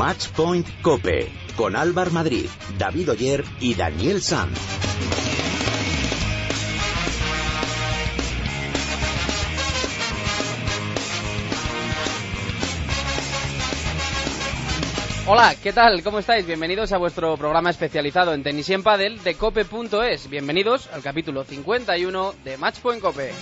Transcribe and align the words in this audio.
Matchpoint 0.00 0.66
Cope 0.80 1.30
con 1.56 1.76
Álvar 1.76 2.10
Madrid, 2.10 2.46
David 2.78 3.10
Oyer 3.10 3.44
y 3.60 3.74
Daniel 3.74 4.22
Sanz. 4.22 4.58
Hola, 15.26 15.54
¿qué 15.62 15.74
tal? 15.74 16.02
¿Cómo 16.02 16.20
estáis? 16.20 16.46
Bienvenidos 16.46 16.92
a 16.92 16.96
vuestro 16.96 17.36
programa 17.36 17.68
especializado 17.68 18.32
en 18.32 18.42
tenis 18.42 18.70
y 18.70 18.72
en 18.72 18.82
pádel 18.82 19.22
de 19.22 19.34
cope.es. 19.34 20.30
Bienvenidos 20.30 20.88
al 20.94 21.02
capítulo 21.02 21.44
51 21.44 22.34
de 22.42 22.56
Matchpoint 22.56 23.02
Cope. 23.02 23.32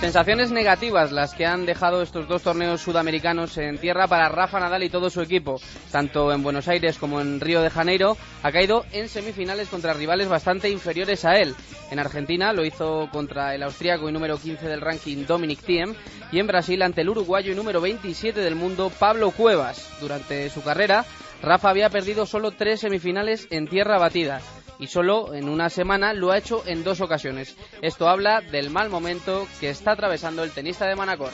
Sensaciones 0.00 0.50
negativas 0.50 1.12
las 1.12 1.34
que 1.34 1.46
han 1.46 1.64
dejado 1.64 2.02
estos 2.02 2.28
dos 2.28 2.42
torneos 2.42 2.82
sudamericanos 2.82 3.56
en 3.56 3.78
tierra 3.78 4.06
para 4.06 4.28
Rafa 4.28 4.60
Nadal 4.60 4.82
y 4.82 4.90
todo 4.90 5.08
su 5.08 5.22
equipo. 5.22 5.60
Tanto 5.90 6.30
en 6.32 6.42
Buenos 6.42 6.68
Aires 6.68 6.98
como 6.98 7.20
en 7.20 7.40
Río 7.40 7.62
de 7.62 7.70
Janeiro 7.70 8.16
ha 8.42 8.52
caído 8.52 8.84
en 8.92 9.08
semifinales 9.08 9.68
contra 9.68 9.94
rivales 9.94 10.28
bastante 10.28 10.68
inferiores 10.68 11.24
a 11.24 11.38
él. 11.38 11.54
En 11.90 11.98
Argentina 11.98 12.52
lo 12.52 12.66
hizo 12.66 13.08
contra 13.12 13.54
el 13.54 13.62
austríaco 13.62 14.08
y 14.08 14.12
número 14.12 14.36
15 14.36 14.66
del 14.68 14.82
ranking 14.82 15.24
Dominic 15.26 15.60
Thiem 15.60 15.94
y 16.32 16.38
en 16.38 16.48
Brasil 16.48 16.82
ante 16.82 17.00
el 17.00 17.08
uruguayo 17.08 17.52
y 17.52 17.56
número 17.56 17.80
27 17.80 18.40
del 18.40 18.56
mundo 18.56 18.92
Pablo 18.98 19.30
Cuevas. 19.30 19.88
Durante 20.00 20.50
su 20.50 20.62
carrera, 20.62 21.06
Rafa 21.40 21.70
había 21.70 21.88
perdido 21.88 22.26
solo 22.26 22.50
tres 22.50 22.80
semifinales 22.80 23.46
en 23.50 23.68
tierra 23.68 23.96
batida 23.98 24.42
y 24.78 24.86
solo 24.86 25.34
en 25.34 25.48
una 25.48 25.70
semana 25.70 26.12
lo 26.12 26.30
ha 26.30 26.38
hecho 26.38 26.62
en 26.66 26.84
dos 26.84 27.00
ocasiones. 27.00 27.56
Esto 27.82 28.08
habla 28.08 28.40
del 28.40 28.70
mal 28.70 28.90
momento 28.90 29.46
que 29.60 29.70
está 29.70 29.92
atravesando 29.92 30.42
el 30.44 30.50
tenista 30.50 30.86
de 30.86 30.96
Manacor. 30.96 31.32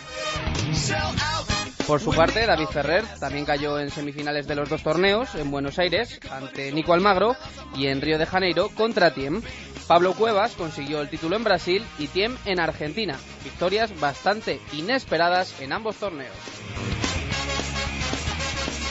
Por 1.86 2.00
su 2.00 2.12
parte, 2.12 2.46
David 2.46 2.66
Ferrer 2.66 3.04
también 3.18 3.44
cayó 3.44 3.78
en 3.80 3.90
semifinales 3.90 4.46
de 4.46 4.54
los 4.54 4.68
dos 4.68 4.82
torneos, 4.82 5.34
en 5.34 5.50
Buenos 5.50 5.78
Aires 5.78 6.20
ante 6.30 6.70
Nico 6.70 6.92
Almagro 6.92 7.34
y 7.74 7.88
en 7.88 8.00
Río 8.00 8.16
de 8.16 8.26
Janeiro 8.26 8.68
contra 8.68 9.12
Tiem. 9.12 9.42
Pablo 9.88 10.12
Cuevas 10.14 10.52
consiguió 10.52 11.00
el 11.00 11.10
título 11.10 11.34
en 11.34 11.42
Brasil 11.42 11.84
y 11.98 12.06
Tiem 12.06 12.36
en 12.44 12.60
Argentina. 12.60 13.18
Victorias 13.42 13.98
bastante 13.98 14.60
inesperadas 14.72 15.60
en 15.60 15.72
ambos 15.72 15.96
torneos. 15.96 16.30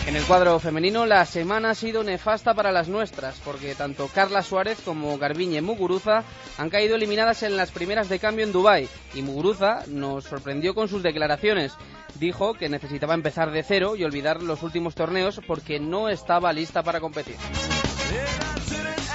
En 0.07 0.15
el 0.15 0.23
cuadro 0.23 0.59
femenino 0.59 1.05
la 1.05 1.25
semana 1.25 1.71
ha 1.71 1.75
sido 1.75 2.03
nefasta 2.03 2.53
para 2.55 2.71
las 2.71 2.87
nuestras, 2.87 3.39
porque 3.45 3.75
tanto 3.75 4.07
Carla 4.07 4.41
Suárez 4.41 4.79
como 4.83 5.17
Garbiñe 5.17 5.61
Muguruza 5.61 6.23
han 6.57 6.69
caído 6.69 6.95
eliminadas 6.95 7.43
en 7.43 7.55
las 7.55 7.71
primeras 7.71 8.09
de 8.09 8.17
cambio 8.17 8.45
en 8.45 8.51
Dubái 8.51 8.89
y 9.13 9.21
Muguruza 9.21 9.83
nos 9.87 10.23
sorprendió 10.23 10.73
con 10.73 10.87
sus 10.87 11.03
declaraciones. 11.03 11.73
Dijo 12.15 12.55
que 12.55 12.69
necesitaba 12.69 13.13
empezar 13.13 13.51
de 13.51 13.61
cero 13.61 13.95
y 13.95 14.03
olvidar 14.03 14.41
los 14.41 14.63
últimos 14.63 14.95
torneos 14.95 15.41
porque 15.45 15.79
no 15.79 16.09
estaba 16.09 16.53
lista 16.53 16.81
para 16.81 16.99
competir. 16.99 17.35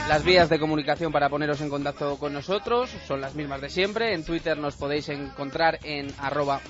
Las 0.09 0.23
vías 0.23 0.51
de 0.51 0.61
comunicación 0.61 1.11
para 1.11 1.31
poneros 1.31 1.63
en 1.63 1.71
contacto 1.71 2.19
con 2.19 2.35
nosotros 2.35 2.91
son 3.09 3.23
las 3.23 3.35
mismas 3.35 3.63
de 3.63 3.71
siempre. 3.71 4.13
En 4.13 4.23
Twitter 4.23 4.59
nos 4.59 4.77
podéis 4.77 5.09
encontrar 5.09 5.79
en 5.83 6.09
arroba 6.19 6.61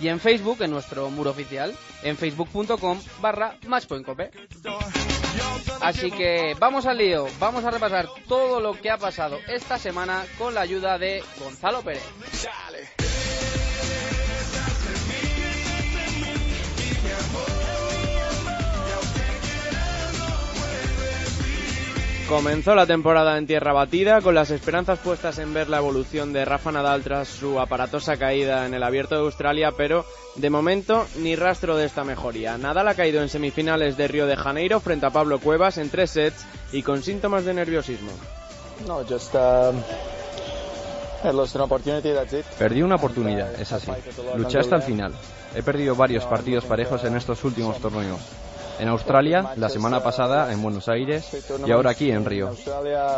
y 0.00 0.08
en 0.08 0.20
Facebook 0.20 0.62
en 0.62 0.70
nuestro 0.70 1.10
muro 1.10 1.30
oficial 1.30 1.74
en 2.02 2.16
facebook.com 2.16 3.00
barra 3.20 3.56
matchpointcope. 3.66 4.30
Así 5.80 6.10
que 6.10 6.54
vamos 6.58 6.86
al 6.86 6.98
lío, 6.98 7.26
vamos 7.38 7.64
a 7.64 7.70
repasar 7.70 8.08
todo 8.28 8.60
lo 8.60 8.72
que 8.80 8.90
ha 8.90 8.98
pasado 8.98 9.38
esta 9.48 9.78
semana 9.78 10.24
con 10.38 10.54
la 10.54 10.60
ayuda 10.62 10.98
de 10.98 11.22
Gonzalo 11.38 11.82
Pérez. 11.82 12.04
Comenzó 22.28 22.74
la 22.74 22.86
temporada 22.86 23.36
en 23.36 23.46
tierra 23.46 23.74
batida 23.74 24.22
con 24.22 24.34
las 24.34 24.50
esperanzas 24.50 24.98
puestas 24.98 25.38
en 25.38 25.52
ver 25.52 25.68
la 25.68 25.76
evolución 25.76 26.32
de 26.32 26.46
Rafa 26.46 26.72
Nadal 26.72 27.02
tras 27.02 27.28
su 27.28 27.60
aparatosa 27.60 28.16
caída 28.16 28.66
en 28.66 28.72
el 28.72 28.82
Abierto 28.82 29.14
de 29.14 29.20
Australia, 29.20 29.72
pero 29.76 30.06
de 30.36 30.48
momento 30.48 31.06
ni 31.18 31.36
rastro 31.36 31.76
de 31.76 31.84
esta 31.84 32.02
mejoría. 32.02 32.56
Nadal 32.56 32.88
ha 32.88 32.94
caído 32.94 33.20
en 33.20 33.28
semifinales 33.28 33.98
de 33.98 34.08
Río 34.08 34.26
de 34.26 34.36
Janeiro 34.36 34.80
frente 34.80 35.04
a 35.04 35.10
Pablo 35.10 35.38
Cuevas 35.38 35.76
en 35.76 35.90
tres 35.90 36.12
sets 36.12 36.46
y 36.72 36.82
con 36.82 37.02
síntomas 37.02 37.44
de 37.44 37.52
nerviosismo. 37.52 38.10
No, 38.86 39.04
just 39.04 39.34
um. 39.34 39.82
Perdí 42.58 42.82
una 42.82 42.96
oportunidad, 42.96 43.60
es 43.60 43.72
así. 43.72 43.90
Luché 44.36 44.58
hasta 44.58 44.76
el 44.76 44.82
final. 44.82 45.12
He 45.54 45.62
perdido 45.62 45.94
varios 45.94 46.24
partidos 46.24 46.64
parejos 46.64 47.04
en 47.04 47.16
estos 47.16 47.44
últimos 47.44 47.78
torneos. 47.78 48.20
En 48.78 48.88
Australia, 48.88 49.52
la 49.56 49.68
semana 49.68 50.02
pasada 50.02 50.52
en 50.52 50.62
Buenos 50.62 50.88
Aires 50.88 51.46
y 51.66 51.70
ahora 51.70 51.90
aquí 51.90 52.10
en 52.10 52.24
Río. 52.24 52.50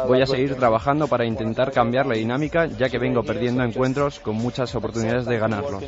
Voy 0.07 0.23
a 0.23 0.27
seguir 0.27 0.55
trabajando 0.57 1.09
para 1.09 1.25
intentar 1.25 1.73
cambiar 1.73 2.07
la 2.07 2.15
dinámica 2.15 2.67
ya 2.67 2.89
que 2.89 2.99
vengo 2.99 3.23
perdiendo 3.23 3.63
encuentros 3.65 4.21
con 4.21 4.37
muchas 4.37 4.75
oportunidades 4.75 5.27
de 5.27 5.39
ganarlos. 5.39 5.83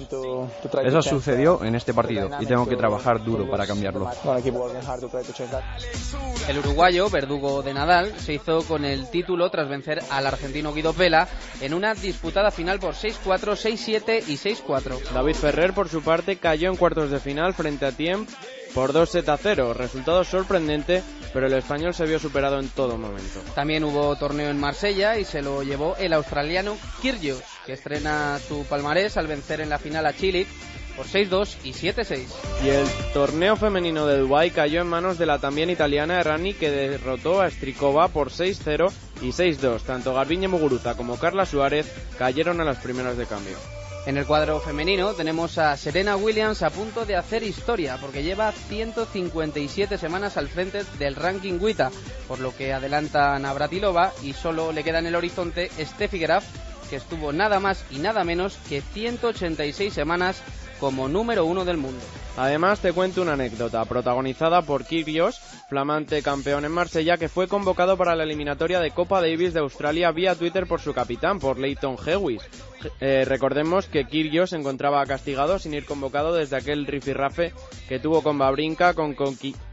Eso 0.84 1.03
sucedió 1.03 1.62
en 1.62 1.75
este 1.75 1.93
partido 1.93 2.31
y 2.41 2.47
tengo 2.47 2.67
que 2.67 2.77
trabajar 2.77 3.23
duro 3.23 3.49
para 3.51 3.67
cambiarlo. 3.67 4.11
El 6.49 6.59
uruguayo, 6.59 7.11
verdugo 7.11 7.62
de 7.62 7.75
Nadal, 7.75 8.19
se 8.19 8.35
hizo 8.35 8.62
con 8.62 8.85
el 8.85 9.11
título 9.11 9.50
tras 9.50 9.69
vencer 9.69 10.00
al 10.11 10.27
argentino 10.27 10.73
Guido 10.73 10.93
Pela 10.93 11.29
en 11.61 11.75
una 11.75 11.95
disputada 11.95 12.50
final 12.50 12.79
por 12.79 12.95
6-4, 12.95 13.23
6-7 13.25 14.25
y 14.29 14.37
6-4. 14.37 15.11
David 15.12 15.35
Ferrer, 15.35 15.73
por 15.75 15.89
su 15.89 16.03
parte, 16.03 16.37
cayó 16.37 16.71
en 16.71 16.77
cuartos 16.77 17.11
de 17.11 17.21
final 17.21 17.55
frente 17.55 17.87
a 17.87 17.93
Tiem 17.93 18.27
por 18.78 18.93
2 18.93 19.11
7 19.11 19.31
a 19.33 19.37
0. 19.37 19.75
Resultado 19.75 20.22
sorprendente, 20.22 21.03
pero 21.33 21.49
el 21.49 21.53
español 21.55 21.94
se 21.94 22.06
vio 22.06 22.21
superado 22.21 22.61
en 22.61 22.69
todo 22.69 22.97
momento. 22.97 23.41
También 23.56 23.83
hubo 23.83 24.15
torneo 24.15 24.50
en 24.50 24.61
Marsella 24.61 25.19
y 25.19 25.25
se 25.25 25.43
lo 25.43 25.65
llevó 25.65 25.97
el 25.97 26.12
australiano 26.12 26.77
Kyrgios, 27.03 27.43
que 27.67 27.72
estrena 27.72 28.38
su 28.38 28.65
palmarés 28.67 29.17
al 29.17 29.27
vencer 29.27 29.61
en 29.61 29.69
la 29.69 29.81
final 29.81 30.06
a 30.06 30.12
Chile 30.12 30.47
por 30.97 31.06
6-2 31.06 31.56
y 31.65 31.72
7-6. 31.72 32.27
Y 32.62 32.69
el 32.69 32.87
torneo 33.12 33.56
femenino 33.56 34.06
de 34.06 34.19
Dubái 34.19 34.53
cayó 34.53 34.81
en 34.81 34.87
manos 34.87 35.19
de 35.19 35.27
la 35.27 35.41
también 35.41 35.71
italiana 35.71 36.21
Errani 36.21 36.55
que 36.55 36.71
derrotó 36.71 37.43
a 37.43 37.50
Strikova 37.50 38.06
por 38.06 38.31
6-0 38.31 38.93
y 39.22 39.31
6-2. 39.31 39.83
Tanto 39.83 40.15
Garbiñe 40.15 40.47
Muguruza 40.47 40.97
como 40.97 41.19
Carla 41.19 41.47
Suárez 41.47 41.93
cayeron 42.17 42.61
a 42.61 42.65
las 42.65 42.78
primeras 42.78 43.17
de 43.19 43.27
cambio. 43.27 43.56
En 44.09 44.17
el 44.17 44.25
cuadro 44.25 44.59
femenino 44.59 45.13
tenemos 45.13 45.59
a 45.59 45.77
Serena 45.77 46.17
Williams 46.17 46.63
a 46.63 46.71
punto 46.71 47.05
de 47.05 47.15
hacer 47.15 47.43
historia 47.43 47.99
porque 48.01 48.23
lleva 48.23 48.53
157 48.53 49.99
semanas 49.99 50.39
al 50.39 50.49
frente 50.49 50.85
del 50.99 51.15
ranking 51.15 51.59
WTA, 51.61 51.91
por 52.27 52.41
lo 52.41 52.57
que 52.57 52.73
adelanta 52.73 53.39
Navratilova 53.39 54.15
y 54.23 54.33
solo 54.33 54.73
le 54.73 54.83
queda 54.83 55.01
en 55.01 55.09
el 55.09 55.15
horizonte 55.15 55.71
Steffi 55.79 56.19
Graf, 56.21 56.47
que 56.89 56.97
estuvo 56.97 57.35
nada 57.35 57.61
más 57.61 57.85
y 57.91 57.99
nada 57.99 58.25
menos 58.25 58.57
que 58.67 58.81
186 58.81 59.93
semanas 59.93 60.43
como 60.81 61.09
número 61.09 61.44
uno 61.44 61.65
del 61.65 61.77
mundo. 61.77 62.05
Además, 62.37 62.81
te 62.81 62.93
cuento 62.93 63.22
una 63.22 63.33
anécdota 63.33 63.84
protagonizada 63.84 64.62
por 64.62 64.84
Kyrgios, 64.84 65.41
flamante 65.69 66.22
campeón 66.22 66.65
en 66.65 66.72
Marsella, 66.72 67.16
que 67.16 67.28
fue 67.28 67.49
convocado 67.49 67.97
para 67.97 68.15
la 68.15 68.22
eliminatoria 68.22 68.78
de 68.81 68.93
Copa 68.93 69.21
Davis 69.21 69.53
de 69.55 69.61
Australia 69.61 70.12
vía 70.12 70.37
Twitter 70.37 70.67
por 70.67 70.81
su 70.81 70.94
capitán, 70.94 71.41
por 71.41 71.59
Leighton 71.59 71.97
Hewitt. 72.06 72.43
Eh, 73.00 73.25
recordemos 73.27 73.87
que 73.87 74.05
Kyrgios 74.06 74.50
se 74.50 74.56
encontraba 74.56 75.05
castigado 75.05 75.59
sin 75.59 75.75
ir 75.75 75.84
convocado 75.84 76.33
desde 76.33 76.56
aquel 76.56 76.87
rifirrafe 76.87 77.53
que 77.88 77.99
tuvo 77.99 78.22
con 78.22 78.38
Babrinka, 78.38 78.94
con 78.94 79.17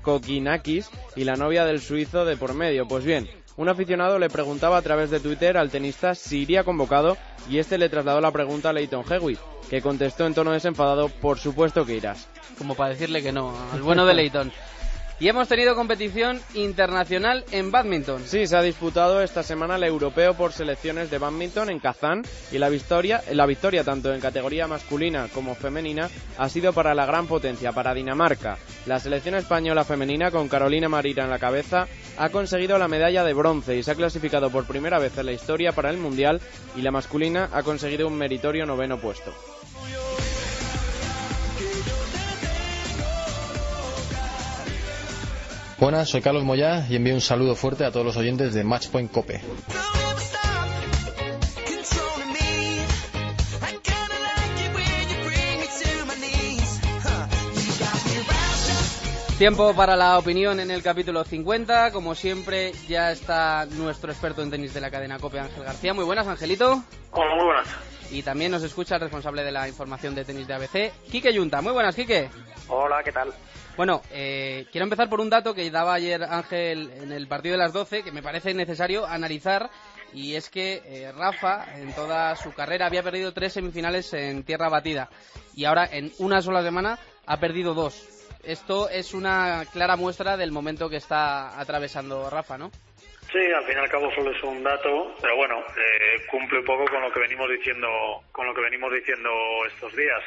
Kokinakis 0.01 0.89
y 1.15 1.23
la 1.23 1.35
novia 1.35 1.65
del 1.65 1.81
suizo 1.81 2.25
de 2.25 2.35
por 2.35 2.55
medio. 2.55 2.87
Pues 2.87 3.05
bien, 3.05 3.29
un 3.57 3.69
aficionado 3.69 4.19
le 4.19 4.29
preguntaba 4.29 4.77
a 4.77 4.81
través 4.81 5.09
de 5.09 5.19
Twitter 5.19 5.57
al 5.57 5.69
tenista 5.69 6.15
si 6.15 6.39
iría 6.39 6.63
convocado 6.63 7.17
y 7.49 7.59
este 7.59 7.77
le 7.77 7.89
trasladó 7.89 8.21
la 8.21 8.31
pregunta 8.31 8.69
a 8.69 8.73
Leighton 8.73 9.05
Hewitt, 9.09 9.39
que 9.69 9.81
contestó 9.81 10.25
en 10.25 10.33
tono 10.33 10.51
desenfadado, 10.51 11.09
por 11.09 11.39
supuesto 11.39 11.85
que 11.85 11.95
irás. 11.95 12.27
Como 12.57 12.75
para 12.75 12.91
decirle 12.91 13.23
que 13.23 13.31
no, 13.31 13.53
al 13.73 13.81
bueno 13.81 14.05
de 14.05 14.13
Leighton. 14.13 14.51
Y 15.17 15.29
hemos 15.29 15.47
tenido 15.47 15.75
competición 15.75 16.41
internacional 16.55 17.45
en 17.51 17.71
badminton. 17.71 18.21
Sí, 18.25 18.47
se 18.47 18.57
ha 18.57 18.61
disputado 18.61 19.21
esta 19.21 19.43
semana 19.43 19.77
el 19.77 19.83
europeo 19.85 20.33
por 20.33 20.51
selecciones 20.51 21.09
de 21.09 21.19
badminton 21.19 21.69
en 21.69 21.79
Kazán 21.79 22.23
y 22.51 22.57
la 22.57 22.67
victoria, 22.67 23.23
la 23.31 23.45
victoria 23.45 23.85
tanto 23.85 24.13
en 24.13 24.19
categoría 24.19 24.67
masculina 24.67 25.29
como 25.33 25.55
femenina 25.55 26.09
ha 26.37 26.49
sido 26.49 26.73
para 26.73 26.93
la 26.93 27.05
gran 27.05 27.27
potencia, 27.27 27.71
para 27.71 27.93
Dinamarca. 27.93 28.57
La 28.87 28.99
selección 28.99 29.35
española 29.35 29.85
femenina 29.85 30.31
con 30.31 30.49
Carolina 30.49 30.89
Marina 30.89 31.23
en 31.23 31.29
la 31.29 31.39
cabeza 31.39 31.87
ha 32.17 32.29
conseguido 32.29 32.77
la 32.77 32.89
medalla 32.89 33.23
de 33.23 33.33
bronce 33.33 33.77
y 33.77 33.83
se 33.83 33.91
ha 33.91 33.95
clasificado 33.95 34.49
por 34.49 34.65
primera 34.65 34.99
vez 34.99 35.17
en 35.17 35.27
la 35.27 35.31
historia 35.31 35.71
para 35.71 35.91
el 35.91 35.97
Mundial 35.97 36.41
y 36.75 36.81
la 36.81 36.91
masculina 36.91 37.49
ha 37.53 37.63
conseguido 37.63 38.07
un 38.07 38.17
meritorio 38.17 38.65
noveno 38.65 38.99
puesto. 38.99 39.33
Buenas, 45.77 46.07
soy 46.07 46.21
Carlos 46.21 46.45
Moyá 46.45 46.85
y 46.89 46.95
envío 46.95 47.13
un 47.13 47.21
saludo 47.21 47.53
fuerte 47.53 47.83
a 47.83 47.91
todos 47.91 48.05
los 48.05 48.15
oyentes 48.15 48.53
de 48.53 48.63
Matchpoint 48.63 49.11
Cope. 49.11 49.41
Tiempo 59.37 59.75
para 59.75 59.97
la 59.97 60.17
opinión 60.17 60.61
en 60.61 60.71
el 60.71 60.81
capítulo 60.81 61.25
50. 61.25 61.91
Como 61.91 62.15
siempre, 62.15 62.71
ya 62.87 63.11
está 63.11 63.65
nuestro 63.65 64.13
experto 64.13 64.41
en 64.41 64.49
tenis 64.49 64.73
de 64.73 64.79
la 64.79 64.89
cadena 64.89 65.19
COPE, 65.19 65.39
Ángel 65.41 65.65
García. 65.65 65.93
Muy 65.93 66.05
buenas, 66.05 66.25
Angelito. 66.25 66.81
Hola, 67.11 67.35
muy 67.35 67.45
buenas. 67.47 67.67
Y 68.11 68.23
también 68.23 68.51
nos 68.51 68.63
escucha 68.63 68.95
el 68.95 69.01
responsable 69.01 69.43
de 69.43 69.51
la 69.51 69.67
información 69.67 70.15
de 70.15 70.23
tenis 70.23 70.47
de 70.47 70.53
ABC, 70.53 70.93
Quique 71.11 71.33
Yunta. 71.33 71.61
Muy 71.61 71.73
buenas, 71.73 71.95
Quique. 71.95 72.29
Hola, 72.69 73.03
¿qué 73.03 73.11
tal? 73.11 73.33
Bueno, 73.77 74.01
eh, 74.13 74.65
quiero 74.71 74.85
empezar 74.85 75.09
por 75.09 75.19
un 75.19 75.29
dato 75.29 75.53
que 75.53 75.69
daba 75.69 75.95
ayer 75.95 76.23
Ángel 76.23 76.91
en 76.95 77.11
el 77.11 77.27
partido 77.27 77.53
de 77.53 77.57
las 77.57 77.73
12, 77.73 78.03
que 78.03 78.11
me 78.13 78.23
parece 78.23 78.53
necesario 78.53 79.05
analizar, 79.05 79.69
y 80.13 80.35
es 80.35 80.49
que 80.49 80.81
eh, 80.85 81.11
Rafa 81.11 81.77
en 81.77 81.93
toda 81.93 82.37
su 82.37 82.53
carrera 82.53 82.85
había 82.85 83.03
perdido 83.03 83.33
tres 83.33 83.51
semifinales 83.51 84.13
en 84.13 84.43
tierra 84.43 84.69
batida, 84.69 85.09
y 85.53 85.65
ahora 85.65 85.89
en 85.91 86.13
una 86.19 86.41
sola 86.41 86.63
semana 86.63 86.99
ha 87.25 87.37
perdido 87.41 87.73
dos. 87.73 88.07
Esto 88.45 88.87
es 88.87 89.13
una 89.13 89.65
clara 89.73 89.97
muestra 89.97 90.37
del 90.37 90.53
momento 90.53 90.89
que 90.89 90.97
está 90.97 91.59
atravesando 91.59 92.29
Rafa, 92.29 92.57
¿no? 92.57 92.71
Sí, 93.29 93.39
al 93.39 93.65
fin 93.65 93.75
y 93.75 93.79
al 93.79 93.89
cabo 93.89 94.09
solo 94.15 94.31
es 94.31 94.41
un 94.43 94.63
dato, 94.63 95.13
pero 95.21 95.35
bueno, 95.35 95.59
eh, 95.59 96.25
cumple 96.31 96.59
un 96.59 96.65
poco 96.65 96.85
con 96.85 97.01
lo 97.01 97.11
que 97.11 97.19
venimos 97.19 97.49
diciendo, 97.49 97.89
con 98.31 98.45
lo 98.45 98.53
que 98.53 98.61
venimos 98.61 98.93
diciendo 98.93 99.29
estos 99.67 99.93
días. 99.97 100.23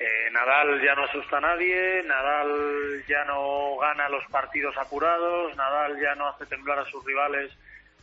Eh, 0.00 0.30
Nadal 0.30 0.80
ya 0.80 0.94
no 0.94 1.04
asusta 1.04 1.38
a 1.38 1.40
nadie, 1.40 2.04
Nadal 2.04 3.02
ya 3.08 3.24
no 3.24 3.76
gana 3.78 4.08
los 4.08 4.24
partidos 4.26 4.76
apurados, 4.76 5.56
Nadal 5.56 6.00
ya 6.00 6.14
no 6.14 6.28
hace 6.28 6.46
temblar 6.46 6.78
a 6.78 6.84
sus 6.84 7.04
rivales 7.04 7.50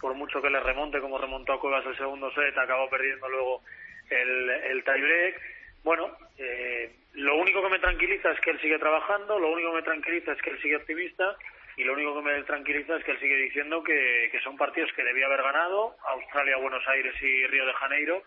por 0.01 0.13
mucho 0.13 0.42
que 0.42 0.50
le 0.50 0.59
remonte, 0.59 1.00
como 1.00 1.18
remontó 1.18 1.53
a 1.53 1.59
Cuevas 1.59 1.86
el 1.86 1.95
segundo 1.95 2.30
set, 2.31 2.57
acabó 2.57 2.89
perdiendo 2.89 3.30
luego 3.30 3.62
el, 4.09 4.50
el 4.50 4.83
tiebreak. 4.83 5.42
Bueno, 5.86 6.18
eh, 6.38 6.92
lo 7.13 7.38
único 7.38 7.63
que 7.63 7.69
me 7.69 7.80
tranquiliza 7.80 8.31
es 8.31 8.42
que 8.42 8.50
él 8.50 8.59
sigue 8.59 8.77
trabajando, 8.77 9.39
lo 9.39 9.53
único 9.53 9.69
que 9.69 9.77
me 9.77 9.83
tranquiliza 9.83 10.33
es 10.33 10.42
que 10.42 10.50
él 10.50 10.62
sigue 10.62 10.75
optimista 10.75 11.38
y 11.77 11.86
lo 11.86 11.94
único 11.94 12.13
que 12.15 12.30
me 12.30 12.44
tranquiliza 12.44 12.97
es 12.97 13.06
que 13.06 13.12
él 13.12 13.19
sigue 13.21 13.38
diciendo 13.38 13.81
que 13.81 14.38
son 14.44 14.57
partidos 14.57 14.92
que 14.94 15.03
debía 15.03 15.27
haber 15.27 15.44
ganado, 15.44 15.95
Australia, 16.07 16.57
Buenos 16.57 16.86
Aires 16.89 17.15
y 17.21 17.47
Río 17.47 17.65
de 17.65 17.74
Janeiro, 17.74 18.24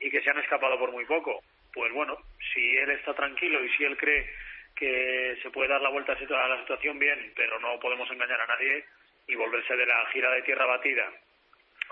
y 0.00 0.10
que 0.10 0.22
se 0.22 0.30
han 0.30 0.38
escapado 0.38 0.78
por 0.78 0.90
muy 0.92 1.04
poco 1.04 1.42
pues 1.72 1.92
bueno, 1.92 2.18
si 2.52 2.76
él 2.76 2.90
está 2.90 3.14
tranquilo 3.14 3.64
y 3.64 3.68
si 3.70 3.84
él 3.84 3.96
cree 3.96 4.30
que 4.74 5.38
se 5.42 5.50
puede 5.50 5.68
dar 5.68 5.82
la 5.82 5.90
vuelta 5.90 6.12
a 6.12 6.48
la 6.48 6.60
situación, 6.60 6.98
bien, 6.98 7.32
pero 7.36 7.58
no 7.60 7.78
podemos 7.80 8.10
engañar 8.10 8.40
a 8.40 8.46
nadie 8.46 8.84
y 9.26 9.34
volverse 9.34 9.76
de 9.76 9.86
la 9.86 10.06
gira 10.06 10.30
de 10.30 10.42
tierra 10.42 10.66
batida 10.66 11.10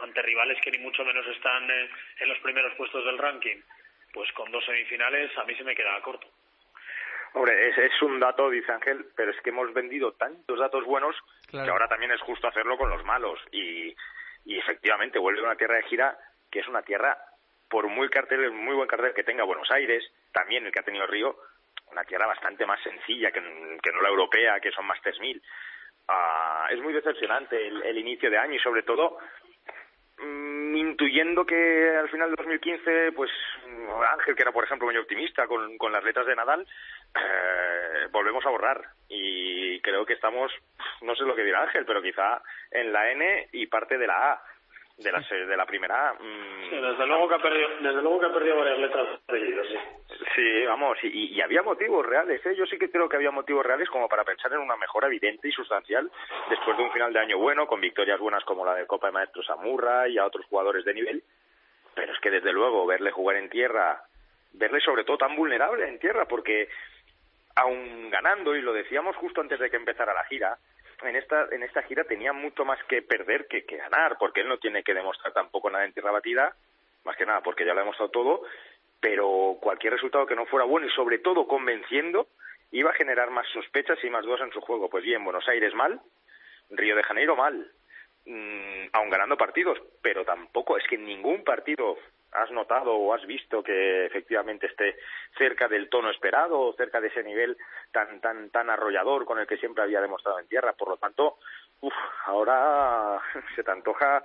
ante 0.00 0.22
rivales 0.22 0.60
que 0.62 0.70
ni 0.70 0.78
mucho 0.78 1.04
menos 1.04 1.26
están 1.26 1.70
eh, 1.70 1.90
en 2.20 2.28
los 2.28 2.38
primeros 2.38 2.74
puestos 2.74 3.04
del 3.04 3.18
ranking, 3.18 3.56
pues 4.12 4.30
con 4.32 4.50
dos 4.50 4.64
semifinales 4.64 5.36
a 5.36 5.44
mí 5.44 5.54
se 5.54 5.64
me 5.64 5.74
queda 5.74 6.00
corto. 6.00 6.28
Hombre, 7.34 7.68
es, 7.68 7.76
es 7.76 8.02
un 8.02 8.18
dato, 8.18 8.48
dice 8.48 8.72
Ángel, 8.72 9.06
pero 9.14 9.30
es 9.30 9.40
que 9.42 9.50
hemos 9.50 9.72
vendido 9.74 10.12
tantos 10.12 10.58
datos 10.58 10.84
buenos 10.84 11.14
que 11.50 11.58
ahora 11.58 11.88
también 11.88 12.12
es 12.12 12.20
justo 12.22 12.48
hacerlo 12.48 12.78
con 12.78 12.88
los 12.88 13.04
malos. 13.04 13.38
Y, 13.52 13.94
y 14.46 14.58
efectivamente 14.58 15.18
vuelve 15.18 15.40
a 15.40 15.44
una 15.44 15.56
tierra 15.56 15.76
de 15.76 15.82
gira 15.84 16.18
que 16.50 16.60
es 16.60 16.68
una 16.68 16.82
tierra 16.82 17.18
por 17.68 17.86
muy 17.88 18.08
cartel, 18.08 18.50
muy 18.52 18.74
buen 18.74 18.88
cartel 18.88 19.14
que 19.14 19.24
tenga 19.24 19.44
Buenos 19.44 19.70
Aires, 19.70 20.04
también 20.32 20.64
el 20.64 20.72
que 20.72 20.80
ha 20.80 20.84
tenido 20.84 21.06
Río, 21.06 21.36
una 21.92 22.04
tierra 22.04 22.26
bastante 22.26 22.66
más 22.66 22.80
sencilla 22.82 23.30
que, 23.30 23.40
no 23.40 24.02
la 24.02 24.08
europea, 24.08 24.60
que 24.60 24.70
son 24.72 24.86
más 24.86 24.98
3.000. 25.02 25.40
Ah, 26.08 26.68
es 26.70 26.80
muy 26.80 26.92
decepcionante 26.92 27.66
el, 27.66 27.98
inicio 27.98 28.30
de 28.30 28.38
año 28.38 28.54
y 28.54 28.58
sobre 28.60 28.82
todo 28.82 29.18
mm, 30.18 30.76
intuyendo 30.76 31.44
que 31.44 31.96
al 31.96 32.08
final 32.08 32.30
de 32.30 32.36
2015, 32.36 33.12
pues 33.12 33.30
Ángel, 34.12 34.34
que 34.34 34.42
era 34.42 34.52
por 34.52 34.64
ejemplo 34.64 34.86
muy 34.86 34.96
optimista 34.96 35.46
con, 35.46 35.76
con 35.76 35.92
las 35.92 36.04
letras 36.04 36.26
de 36.26 36.36
Nadal, 36.36 36.66
eh, 37.14 38.06
volvemos 38.10 38.44
a 38.46 38.50
borrar 38.50 38.82
y 39.08 39.80
creo 39.80 40.06
que 40.06 40.14
estamos, 40.14 40.52
no 41.02 41.14
sé 41.14 41.24
lo 41.24 41.34
que 41.34 41.44
dirá 41.44 41.62
Ángel, 41.62 41.84
pero 41.84 42.02
quizá 42.02 42.42
en 42.70 42.92
la 42.92 43.10
N 43.10 43.48
y 43.52 43.66
parte 43.66 43.98
de 43.98 44.06
la 44.06 44.32
A 44.32 44.42
de 44.98 45.12
la 45.12 45.20
de 45.20 45.56
la 45.56 45.64
primera 45.64 46.14
mm, 46.14 46.70
sí, 46.70 46.76
desde 46.76 47.06
luego 47.06 47.28
que 47.28 47.34
ha 47.36 47.38
perdido 47.38 47.68
desde 47.80 48.02
luego 48.02 48.20
que 48.20 48.26
ha 48.26 48.32
perdido 48.32 48.56
varias 48.56 48.78
letras 48.78 49.06
sí. 49.28 49.76
Sí 50.34 50.66
vamos 50.66 50.98
y, 51.04 51.36
y, 51.36 51.40
había 51.40 51.62
motivos 51.62 52.04
reales 52.04 52.44
¿eh? 52.44 52.54
yo 52.56 52.66
sí 52.66 52.78
que 52.78 52.90
creo 52.90 53.08
que 53.08 53.16
había 53.16 53.30
motivos 53.30 53.64
reales 53.64 53.88
como 53.90 54.08
para 54.08 54.24
pensar 54.24 54.52
en 54.52 54.58
una 54.58 54.76
mejora 54.76 55.06
evidente 55.06 55.48
y 55.48 55.52
sustancial 55.52 56.10
después 56.50 56.76
de 56.76 56.82
un 56.82 56.92
final 56.92 57.12
de 57.12 57.20
año 57.20 57.38
bueno 57.38 57.66
con 57.66 57.80
victorias 57.80 58.18
buenas 58.18 58.44
como 58.44 58.66
la 58.66 58.74
de 58.74 58.86
Copa 58.86 59.06
de 59.06 59.12
Maestros 59.12 59.48
Amurra 59.50 60.08
y 60.08 60.18
a 60.18 60.26
otros 60.26 60.46
jugadores 60.46 60.84
de 60.84 60.94
nivel. 60.94 61.22
Pero 61.94 62.12
es 62.12 62.20
que 62.20 62.30
desde 62.30 62.52
luego 62.52 62.86
verle 62.86 63.10
jugar 63.10 63.36
en 63.36 63.48
tierra 63.48 64.02
verle 64.52 64.80
sobre 64.80 65.04
todo 65.04 65.18
tan 65.18 65.36
vulnerable 65.36 65.88
en 65.88 65.98
tierra 65.98 66.26
porque 66.26 66.68
aun 67.54 68.10
ganando 68.10 68.56
y 68.56 68.62
lo 68.62 68.72
decíamos 68.72 69.16
justo 69.16 69.40
antes 69.40 69.58
de 69.58 69.70
que 69.70 69.76
empezara 69.76 70.14
la 70.14 70.24
gira 70.24 70.58
en 71.02 71.16
esta, 71.16 71.48
en 71.50 71.62
esta 71.62 71.82
gira 71.82 72.04
tenía 72.04 72.32
mucho 72.32 72.64
más 72.64 72.82
que 72.84 73.02
perder 73.02 73.46
que, 73.46 73.64
que 73.64 73.76
ganar, 73.76 74.16
porque 74.18 74.40
él 74.40 74.48
no 74.48 74.58
tiene 74.58 74.82
que 74.82 74.94
demostrar 74.94 75.32
tampoco 75.32 75.70
nada 75.70 75.84
en 75.84 75.92
tierra 75.92 76.10
batida, 76.10 76.54
más 77.04 77.16
que 77.16 77.26
nada 77.26 77.40
porque 77.42 77.64
ya 77.64 77.72
lo 77.72 77.80
ha 77.80 77.82
demostrado 77.82 78.10
todo, 78.10 78.42
pero 79.00 79.56
cualquier 79.60 79.92
resultado 79.92 80.26
que 80.26 80.34
no 80.34 80.46
fuera 80.46 80.64
bueno 80.66 80.86
y 80.86 80.90
sobre 80.90 81.18
todo 81.18 81.46
convenciendo 81.46 82.28
iba 82.72 82.90
a 82.90 82.94
generar 82.94 83.30
más 83.30 83.46
sospechas 83.48 83.98
y 84.02 84.10
más 84.10 84.24
dudas 84.24 84.40
en 84.42 84.52
su 84.52 84.60
juego. 84.60 84.90
Pues 84.90 85.04
bien, 85.04 85.24
Buenos 85.24 85.48
Aires 85.48 85.74
mal, 85.74 86.00
Río 86.70 86.96
de 86.96 87.02
Janeiro 87.02 87.36
mal, 87.36 87.70
mmm, 88.26 88.86
aun 88.92 89.10
ganando 89.10 89.36
partidos, 89.36 89.78
pero 90.02 90.24
tampoco 90.24 90.76
es 90.76 90.86
que 90.86 90.98
ningún 90.98 91.44
partido 91.44 91.96
has 92.32 92.50
notado 92.50 92.94
o 92.94 93.14
has 93.14 93.24
visto 93.26 93.62
que 93.62 94.06
efectivamente 94.06 94.66
esté 94.66 94.96
cerca 95.36 95.68
del 95.68 95.88
tono 95.88 96.10
esperado 96.10 96.72
cerca 96.74 97.00
de 97.00 97.08
ese 97.08 97.22
nivel 97.22 97.56
tan 97.92 98.20
tan 98.20 98.50
tan 98.50 98.70
arrollador 98.70 99.24
con 99.24 99.38
el 99.38 99.46
que 99.46 99.56
siempre 99.56 99.82
había 99.82 100.00
demostrado 100.00 100.38
en 100.38 100.48
tierra 100.48 100.74
por 100.74 100.88
lo 100.88 100.96
tanto 100.98 101.38
uf, 101.80 101.94
ahora 102.26 103.20
se 103.56 103.62
te 103.62 103.70
antoja 103.70 104.22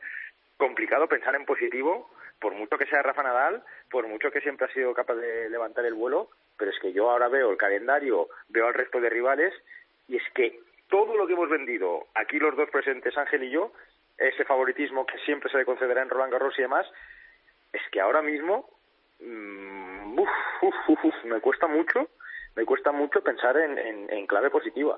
complicado 0.57 1.07
pensar 1.07 1.35
en 1.35 1.45
positivo 1.45 2.09
por 2.39 2.53
mucho 2.53 2.77
que 2.77 2.85
sea 2.87 3.01
Rafa 3.01 3.23
Nadal 3.23 3.63
por 3.89 4.07
mucho 4.07 4.31
que 4.31 4.41
siempre 4.41 4.67
ha 4.67 4.73
sido 4.73 4.93
capaz 4.93 5.15
de 5.15 5.49
levantar 5.49 5.85
el 5.85 5.93
vuelo 5.93 6.29
pero 6.57 6.71
es 6.71 6.79
que 6.79 6.91
yo 6.91 7.09
ahora 7.09 7.29
veo 7.29 7.51
el 7.51 7.57
calendario 7.57 8.27
veo 8.49 8.67
al 8.67 8.73
resto 8.73 8.99
de 8.99 9.09
rivales 9.09 9.53
y 10.07 10.17
es 10.17 10.23
que 10.35 10.59
todo 10.89 11.15
lo 11.15 11.25
que 11.25 11.33
hemos 11.33 11.49
vendido 11.49 12.07
aquí 12.15 12.37
los 12.37 12.55
dos 12.57 12.69
presentes 12.69 13.17
Ángel 13.17 13.43
y 13.43 13.51
yo 13.51 13.71
ese 14.17 14.43
favoritismo 14.45 15.05
que 15.05 15.17
siempre 15.19 15.49
se 15.49 15.57
le 15.57 15.65
concederá 15.65 16.01
en 16.01 16.09
Roland 16.09 16.33
Garros 16.33 16.57
y 16.59 16.61
demás 16.63 16.85
es 17.73 17.81
que 17.91 17.99
ahora 17.99 18.21
mismo 18.21 18.69
mmm, 19.19 19.83
me 21.25 21.41
cuesta 21.41 21.67
mucho, 21.67 22.09
me 22.55 22.65
cuesta 22.65 22.91
mucho 22.91 23.21
pensar 23.21 23.57
en, 23.57 23.77
en, 24.09 24.27
clave 24.27 24.49
positiva. 24.49 24.97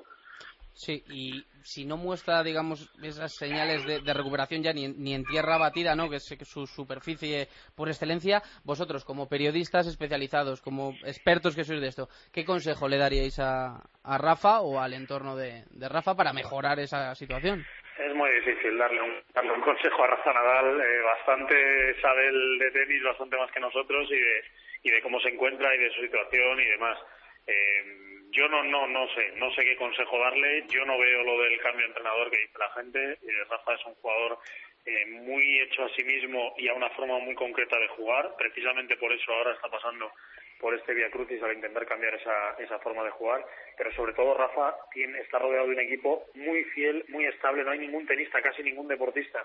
Sí, 0.74 1.02
y 1.08 1.42
si 1.62 1.86
no 1.86 1.96
muestra, 1.96 2.42
digamos, 2.42 2.92
esas 3.02 3.34
señales 3.34 3.86
de, 3.86 4.12
recuperación 4.12 4.62
ya 4.62 4.74
ni 4.74 4.84
en, 4.84 5.02
ni 5.02 5.14
en, 5.14 5.24
tierra 5.24 5.56
batida, 5.56 5.94
¿no? 5.94 6.10
Que 6.10 6.16
es 6.16 6.36
su 6.42 6.66
superficie 6.66 7.48
por 7.74 7.88
excelencia, 7.88 8.42
vosotros 8.62 9.02
como 9.04 9.26
periodistas 9.26 9.86
especializados, 9.86 10.60
como 10.60 10.92
expertos 11.04 11.56
que 11.56 11.64
sois 11.64 11.80
de 11.80 11.88
esto, 11.88 12.10
¿qué 12.30 12.44
consejo 12.44 12.88
le 12.88 12.98
daríais 12.98 13.38
a, 13.38 13.88
a 14.02 14.18
Rafa 14.18 14.60
o 14.60 14.78
al 14.78 14.92
entorno 14.92 15.34
de, 15.34 15.64
de 15.70 15.88
Rafa 15.88 16.14
para 16.14 16.34
mejorar 16.34 16.78
esa 16.78 17.14
situación? 17.14 17.64
Es 17.98 18.14
muy 18.14 18.30
difícil 18.30 18.76
darle 18.76 19.00
un, 19.00 19.22
darle 19.32 19.52
un 19.52 19.60
consejo 19.62 20.04
a 20.04 20.08
Rafa 20.08 20.32
Nadal. 20.32 20.80
Eh, 20.80 21.00
bastante 21.02 22.00
sabe 22.00 22.26
el 22.28 22.58
de 22.58 22.70
tenis, 22.70 23.02
bastante 23.02 23.36
más 23.36 23.50
que 23.50 23.60
nosotros 23.60 24.06
y 24.10 24.18
de, 24.18 24.44
y 24.82 24.90
de 24.90 25.02
cómo 25.02 25.18
se 25.20 25.30
encuentra 25.30 25.74
y 25.74 25.78
de 25.78 25.90
su 25.90 26.02
situación 26.02 26.60
y 26.60 26.64
demás. 26.66 26.98
Eh, 27.46 28.06
yo 28.30 28.48
no, 28.48 28.62
no, 28.64 28.86
no 28.86 29.08
sé, 29.14 29.32
no 29.36 29.50
sé 29.52 29.64
qué 29.64 29.76
consejo 29.76 30.18
darle. 30.18 30.64
Yo 30.68 30.84
no 30.84 30.98
veo 30.98 31.22
lo 31.22 31.40
del 31.42 31.58
cambio 31.60 31.82
de 31.82 31.88
entrenador 31.88 32.30
que 32.30 32.38
dice 32.38 32.58
la 32.58 32.70
gente. 32.72 33.12
Eh, 33.12 33.44
Rafa 33.48 33.74
es 33.74 33.86
un 33.86 33.94
jugador 33.94 34.38
eh, 34.84 35.06
muy 35.06 35.60
hecho 35.60 35.84
a 35.84 35.88
sí 35.90 36.04
mismo 36.04 36.54
y 36.58 36.68
a 36.68 36.74
una 36.74 36.90
forma 36.90 37.18
muy 37.18 37.34
concreta 37.34 37.78
de 37.78 37.88
jugar. 37.88 38.34
Precisamente 38.36 38.96
por 38.96 39.12
eso 39.12 39.32
ahora 39.32 39.52
está 39.52 39.68
pasando 39.68 40.12
por 40.60 40.74
este 40.74 40.94
Via 40.94 41.10
Crucis 41.10 41.42
al 41.42 41.54
intentar 41.54 41.86
cambiar 41.86 42.14
esa, 42.14 42.54
esa 42.58 42.78
forma 42.78 43.04
de 43.04 43.10
jugar. 43.10 43.44
Pero 43.76 43.92
sobre 43.92 44.12
todo 44.14 44.34
Rafa 44.34 44.74
tiene, 44.92 45.18
está 45.20 45.38
rodeado 45.38 45.66
de 45.66 45.74
un 45.74 45.80
equipo 45.80 46.24
muy 46.34 46.64
fiel, 46.64 47.04
muy 47.08 47.26
estable. 47.26 47.64
No 47.64 47.70
hay 47.70 47.78
ningún 47.78 48.06
tenista, 48.06 48.40
casi 48.42 48.62
ningún 48.62 48.88
deportista 48.88 49.44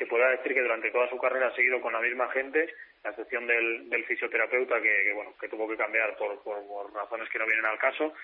que 0.00 0.06
pueda 0.06 0.30
decir 0.30 0.54
que 0.54 0.62
durante 0.62 0.90
toda 0.90 1.10
su 1.10 1.18
carrera 1.18 1.48
ha 1.48 1.54
seguido 1.54 1.78
con 1.80 1.92
la 1.92 2.00
misma 2.00 2.28
gente, 2.30 2.74
a 3.04 3.10
excepción 3.10 3.46
del, 3.46 3.90
del 3.90 4.04
fisioterapeuta 4.04 4.80
que, 4.80 5.12
bueno, 5.14 5.34
que 5.38 5.48
tuvo 5.48 5.68
que 5.68 5.76
cambiar 5.76 6.16
por, 6.16 6.42
por, 6.42 6.92
razones 6.94 7.28
que 7.28 7.38
no 7.38 7.46
vienen 7.46 7.66
al 7.66 7.78
caso. 7.78 8.14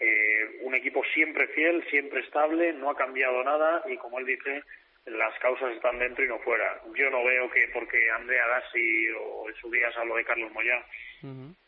Eh, 0.00 0.60
un 0.62 0.74
equipo 0.74 1.04
siempre 1.12 1.46
fiel, 1.48 1.84
siempre 1.90 2.20
estable, 2.20 2.72
no 2.72 2.90
ha 2.90 2.96
cambiado 2.96 3.44
nada 3.44 3.82
y 3.86 3.98
como 3.98 4.18
él 4.18 4.24
dice, 4.24 4.62
las 5.06 5.38
causas 5.38 5.72
están 5.72 5.98
dentro 5.98 6.24
y 6.24 6.28
no 6.28 6.38
fuera. 6.40 6.80
Yo 6.94 7.08
no 7.10 7.24
veo 7.24 7.50
que 7.50 7.68
porque 7.72 8.10
Andrea 8.10 8.46
Gassi 8.46 9.08
o 9.18 9.48
en 9.48 9.54
su 9.56 9.70
día 9.70 9.90
salvo 9.92 10.16
de 10.16 10.24
Carlos 10.24 10.52
Moyá 10.52 10.84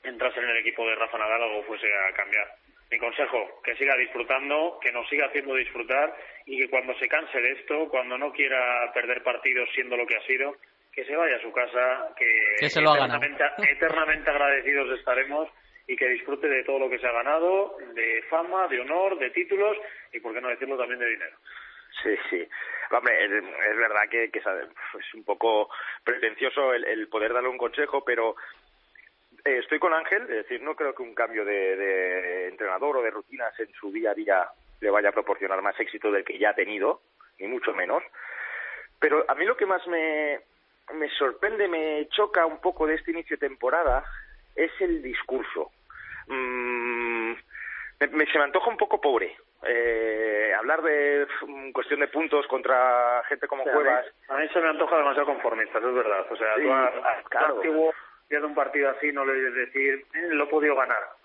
entrasen 0.03 0.45
en 0.45 0.51
el 0.51 0.59
equipo 0.59 0.87
de 0.87 0.95
Rafa 0.95 1.19
Nadal 1.19 1.43
algo 1.43 1.63
fuese 1.65 1.87
a 1.87 2.13
cambiar. 2.15 2.49
Mi 2.91 2.99
consejo, 2.99 3.61
que 3.63 3.77
siga 3.77 3.97
disfrutando, 3.97 4.79
que 4.81 4.93
nos 4.93 5.09
siga 5.09 5.27
haciendo 5.27 5.55
disfrutar 5.55 6.15
y 6.47 6.59
que 6.59 6.71
cuando 6.71 6.95
se 6.99 7.09
canse 7.09 7.41
de 7.41 7.53
esto, 7.53 7.89
cuando 7.89 8.17
no 8.17 8.33
quiera 8.33 8.91
perder 8.95 9.23
partidos 9.23 9.69
siendo 9.75 9.97
lo 9.97 10.07
que 10.07 10.17
ha 10.17 10.27
sido, 10.27 10.57
que 10.93 11.05
se 11.05 11.15
vaya 11.15 11.37
a 11.37 11.43
su 11.43 11.53
casa, 11.53 12.15
que, 12.17 12.69
se 12.69 12.81
lo 12.81 12.95
eternamente, 12.95 13.45
eternamente 13.71 14.31
agradecidos 14.31 14.99
estaremos 14.99 15.49
y 15.87 15.97
que 15.97 16.09
disfrute 16.09 16.49
de 16.49 16.65
todo 16.65 16.79
lo 16.79 16.91
que 16.91 16.99
se 16.99 17.07
ha 17.07 17.13
ganado, 17.13 17.77
de 17.95 18.23
fama, 18.29 18.69
de 18.69 18.81
honor, 18.81 19.19
de 19.19 19.31
títulos 19.31 19.77
y, 20.13 20.21
por 20.21 20.35
qué 20.35 20.41
no 20.41 20.49
decirlo, 20.49 20.77
también 20.77 21.01
de 21.01 21.09
dinero. 21.09 21.37
Sí, 22.03 22.17
sí. 22.31 22.49
Hombre, 22.91 23.25
es, 23.25 23.31
verdad 23.77 24.09
que, 24.11 24.31
que, 24.31 24.39
es 24.39 25.15
un 25.15 25.25
poco 25.25 25.69
pretencioso 26.05 26.73
el, 26.73 26.85
el 26.85 27.09
poder 27.09 27.35
darle 27.35 27.49
un 27.49 27.59
consejo, 27.59 28.03
pero 28.05 28.37
eh, 29.45 29.59
estoy 29.59 29.79
con 29.79 29.93
Ángel, 29.93 30.23
es 30.23 30.29
decir, 30.29 30.63
no 30.63 30.75
creo 30.75 30.95
que 30.95 31.03
un 31.03 31.15
cambio 31.15 31.45
de, 31.45 31.77
de, 31.77 32.49
entrenador 32.49 32.97
o 32.97 33.03
de 33.03 33.11
rutinas 33.11 33.59
en 33.61 33.71
su 33.73 33.93
día 33.93 34.13
a 34.13 34.15
día 34.15 34.49
le 34.81 34.91
vaya 34.91 35.11
a 35.11 35.13
proporcionar 35.13 35.61
más 35.63 35.79
éxito 35.79 36.11
del 36.11 36.25
que 36.25 36.39
ya 36.39 36.51
ha 36.51 36.55
tenido, 36.55 37.03
ni 37.39 37.47
mucho 37.47 37.73
menos. 37.75 38.03
Pero 38.99 39.25
a 39.29 39.35
mí 39.35 39.45
lo 39.45 39.57
que 39.57 39.67
más 39.67 39.87
me, 39.87 40.41
me 40.95 41.09
sorprende, 41.11 41.69
me 41.69 42.09
choca 42.09 42.47
un 42.47 42.61
poco 42.61 42.87
de 42.87 42.95
este 42.95 43.11
inicio 43.11 43.37
de 43.37 43.49
temporada 43.49 44.05
es 44.55 44.71
el 44.81 45.03
discurso. 45.03 45.71
Mm, 46.27 47.33
me, 48.01 48.27
se 48.27 48.39
me 48.39 48.45
antoja 48.45 48.71
un 48.71 48.77
poco 48.77 49.01
pobre. 49.01 49.37
Eh, 49.65 50.53
hablar 50.57 50.83
de 50.83 51.27
mm, 51.47 51.73
cuestión 51.73 52.01
de 52.01 52.09
puntos 52.09 52.47
contra 52.47 53.23
gente 53.29 53.49
como 53.49 53.65
Cuevas. 53.65 54.07
A 54.29 54.37
mí, 54.37 54.49
se 54.53 54.61
me 54.61 54.69
antoja 54.69 54.97
demasiado 54.97 55.27
conformista, 55.27 55.79
eso 55.79 55.89
es 55.89 55.95
verdad. 55.95 56.27
O 56.31 56.37
sea, 56.37 56.55
tú, 56.55 57.29
claro. 57.29 57.61
de 58.29 58.45
un 58.45 58.55
partido 58.55 58.91
así 58.91 59.11
no 59.13 59.25
le 59.25 59.33
decir, 59.51 60.07
eh, 60.15 60.29
lo 60.31 60.45
he 60.45 60.49
podido 60.49 60.77
ganar 60.77 61.18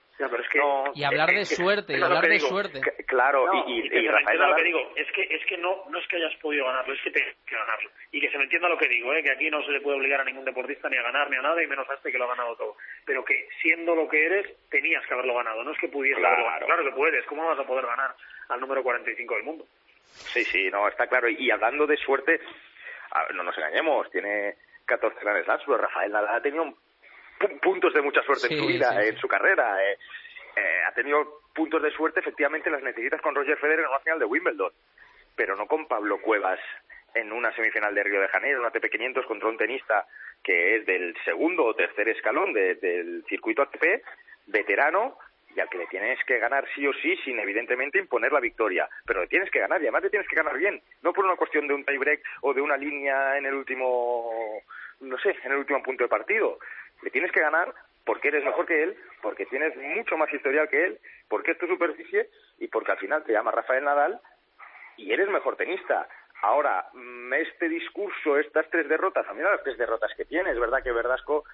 y 0.93 1.03
hablar 1.03 1.31
de 1.31 1.45
suerte, 1.45 1.97
y 1.97 2.01
hablar 2.01 2.27
de 2.27 2.39
suerte. 2.39 2.81
claro, 3.07 3.45
y, 3.67 3.81
y, 3.81 4.07
Rafael 4.07 4.39
lo 4.39 4.55
que 4.55 4.63
digo, 4.63 4.79
es 4.95 5.11
que, 5.11 5.23
es 5.23 5.45
que 5.47 5.57
no, 5.57 5.83
no 5.89 5.97
es 5.97 6.07
que 6.07 6.17
hayas 6.17 6.35
podido 6.39 6.65
ganarlo, 6.65 6.93
es 6.93 7.01
que 7.01 7.11
tienes 7.11 7.35
que 7.47 7.55
ganarlo. 7.55 7.89
Y 8.11 8.21
que 8.21 8.29
se 8.29 8.37
me 8.37 8.43
entienda 8.43 8.69
lo 8.69 8.77
que 8.77 8.87
digo, 8.87 9.13
¿eh? 9.13 9.23
que 9.23 9.31
aquí 9.31 9.49
no 9.49 9.63
se 9.63 9.71
le 9.71 9.81
puede 9.81 9.97
obligar 9.97 10.21
a 10.21 10.23
ningún 10.23 10.45
deportista 10.45 10.87
ni 10.87 10.97
a 10.97 11.01
ganar 11.01 11.29
ni 11.29 11.37
a 11.37 11.41
nada, 11.41 11.61
y 11.63 11.67
menos 11.67 11.89
a 11.89 11.95
este 11.95 12.11
que 12.11 12.17
lo 12.17 12.25
ha 12.25 12.35
ganado 12.35 12.55
todo. 12.55 12.77
Pero 13.05 13.25
que 13.25 13.47
siendo 13.61 13.95
lo 13.95 14.07
que 14.07 14.25
eres, 14.25 14.69
tenías 14.69 15.05
que 15.07 15.13
haberlo 15.13 15.35
ganado, 15.35 15.63
no 15.63 15.71
es 15.71 15.79
que 15.79 15.87
pudieras 15.87 16.19
claro. 16.19 16.47
haberlo 16.47 16.67
Claro 16.67 16.83
que 16.83 16.95
puedes, 16.95 17.25
¿cómo 17.25 17.47
vas 17.47 17.59
a 17.59 17.67
poder 17.67 17.85
ganar 17.85 18.15
al 18.49 18.59
número 18.59 18.83
45 18.83 19.35
del 19.35 19.43
mundo? 19.43 19.65
Sí, 20.03 20.43
sí, 20.43 20.69
no, 20.71 20.87
está 20.87 21.07
claro. 21.07 21.27
Y 21.27 21.49
hablando 21.49 21.87
de 21.87 21.97
suerte, 21.97 22.39
no 23.33 23.43
nos 23.43 23.57
engañemos, 23.57 24.09
tiene 24.11 24.55
14 24.85 25.19
grandes 25.21 25.45
slams, 25.45 25.63
pero 25.65 25.77
Rafael 25.77 26.11
Nadal 26.11 26.35
ha 26.35 26.41
tenido 26.41 26.73
puntos 27.61 27.93
de 27.93 28.01
mucha 28.01 28.21
suerte 28.23 28.47
en 28.53 28.59
su 28.59 28.67
vida, 28.67 29.03
en 29.03 29.17
su 29.17 29.27
carrera. 29.27 29.77
Eh 29.83 29.97
eh, 30.55 30.81
ha 30.87 30.91
tenido 30.93 31.41
puntos 31.53 31.81
de 31.81 31.91
suerte, 31.91 32.19
efectivamente 32.19 32.69
las 32.69 32.83
necesitas 32.83 33.21
con 33.21 33.33
Roger 33.33 33.57
Federer 33.57 33.81
en 33.81 33.89
una 33.89 33.99
final 33.99 34.19
de 34.19 34.25
Wimbledon, 34.25 34.71
pero 35.35 35.55
no 35.55 35.65
con 35.65 35.87
Pablo 35.87 36.21
Cuevas 36.21 36.59
en 37.15 37.31
una 37.31 37.53
semifinal 37.55 37.93
de 37.93 38.03
Río 38.03 38.21
de 38.21 38.27
Janeiro, 38.27 38.59
una 38.59 38.71
ATP500 38.71 39.25
contra 39.25 39.49
un 39.49 39.57
tenista 39.57 40.05
que 40.43 40.75
es 40.75 40.85
del 40.85 41.15
segundo 41.25 41.65
o 41.65 41.75
tercer 41.75 42.09
escalón 42.09 42.53
del 42.53 43.23
circuito 43.27 43.61
ATP, 43.61 44.03
veterano, 44.47 45.17
y 45.55 45.59
al 45.59 45.69
que 45.69 45.77
le 45.77 45.87
tienes 45.87 46.19
que 46.25 46.39
ganar 46.39 46.67
sí 46.75 46.85
o 46.85 46.93
sí, 46.93 47.15
sin 47.23 47.39
evidentemente 47.39 47.99
imponer 47.99 48.31
la 48.31 48.39
victoria. 48.39 48.89
Pero 49.05 49.21
le 49.21 49.27
tienes 49.27 49.49
que 49.51 49.59
ganar 49.59 49.79
y 49.79 49.85
además 49.85 50.03
le 50.03 50.09
tienes 50.09 50.27
que 50.27 50.35
ganar 50.35 50.57
bien, 50.57 50.81
no 51.01 51.13
por 51.13 51.23
una 51.23 51.35
cuestión 51.35 51.67
de 51.67 51.75
un 51.75 51.85
tiebreak 51.85 52.21
o 52.41 52.53
de 52.53 52.61
una 52.61 52.75
línea 52.75 53.37
en 53.37 53.45
el 53.45 53.53
último, 53.53 54.61
no 55.01 55.17
sé, 55.19 55.35
en 55.43 55.51
el 55.51 55.59
último 55.59 55.81
punto 55.81 56.03
de 56.03 56.09
partido. 56.09 56.59
Le 57.03 57.11
tienes 57.11 57.31
que 57.31 57.41
ganar 57.41 57.73
porque 58.05 58.29
eres 58.29 58.43
mejor 58.43 58.65
que 58.65 58.83
él, 58.83 58.97
porque 59.21 59.45
tienes 59.45 59.75
mucho 59.77 60.17
más 60.17 60.31
historial 60.33 60.69
que 60.69 60.85
él, 60.85 60.99
porque 61.29 61.51
es 61.51 61.57
tu 61.57 61.67
superficie 61.67 62.29
y 62.59 62.67
porque 62.67 62.91
al 62.91 62.97
final 62.97 63.23
te 63.23 63.33
llama 63.33 63.51
Rafael 63.51 63.83
Nadal 63.83 64.19
y 64.97 65.11
eres 65.11 65.29
mejor 65.29 65.55
tenista. 65.55 66.07
Ahora, 66.41 66.87
mm, 66.93 67.33
este 67.33 67.69
discurso, 67.69 68.37
estas 68.37 68.69
tres 68.69 68.87
derrotas, 68.89 69.27
a 69.27 69.33
mí 69.33 69.41
las 69.41 69.63
tres 69.63 69.77
derrotas 69.77 70.11
que 70.15 70.25
tienes, 70.25 70.59
¿verdad? 70.59 70.83
Que 70.83 70.91
Verdasco 70.91 71.45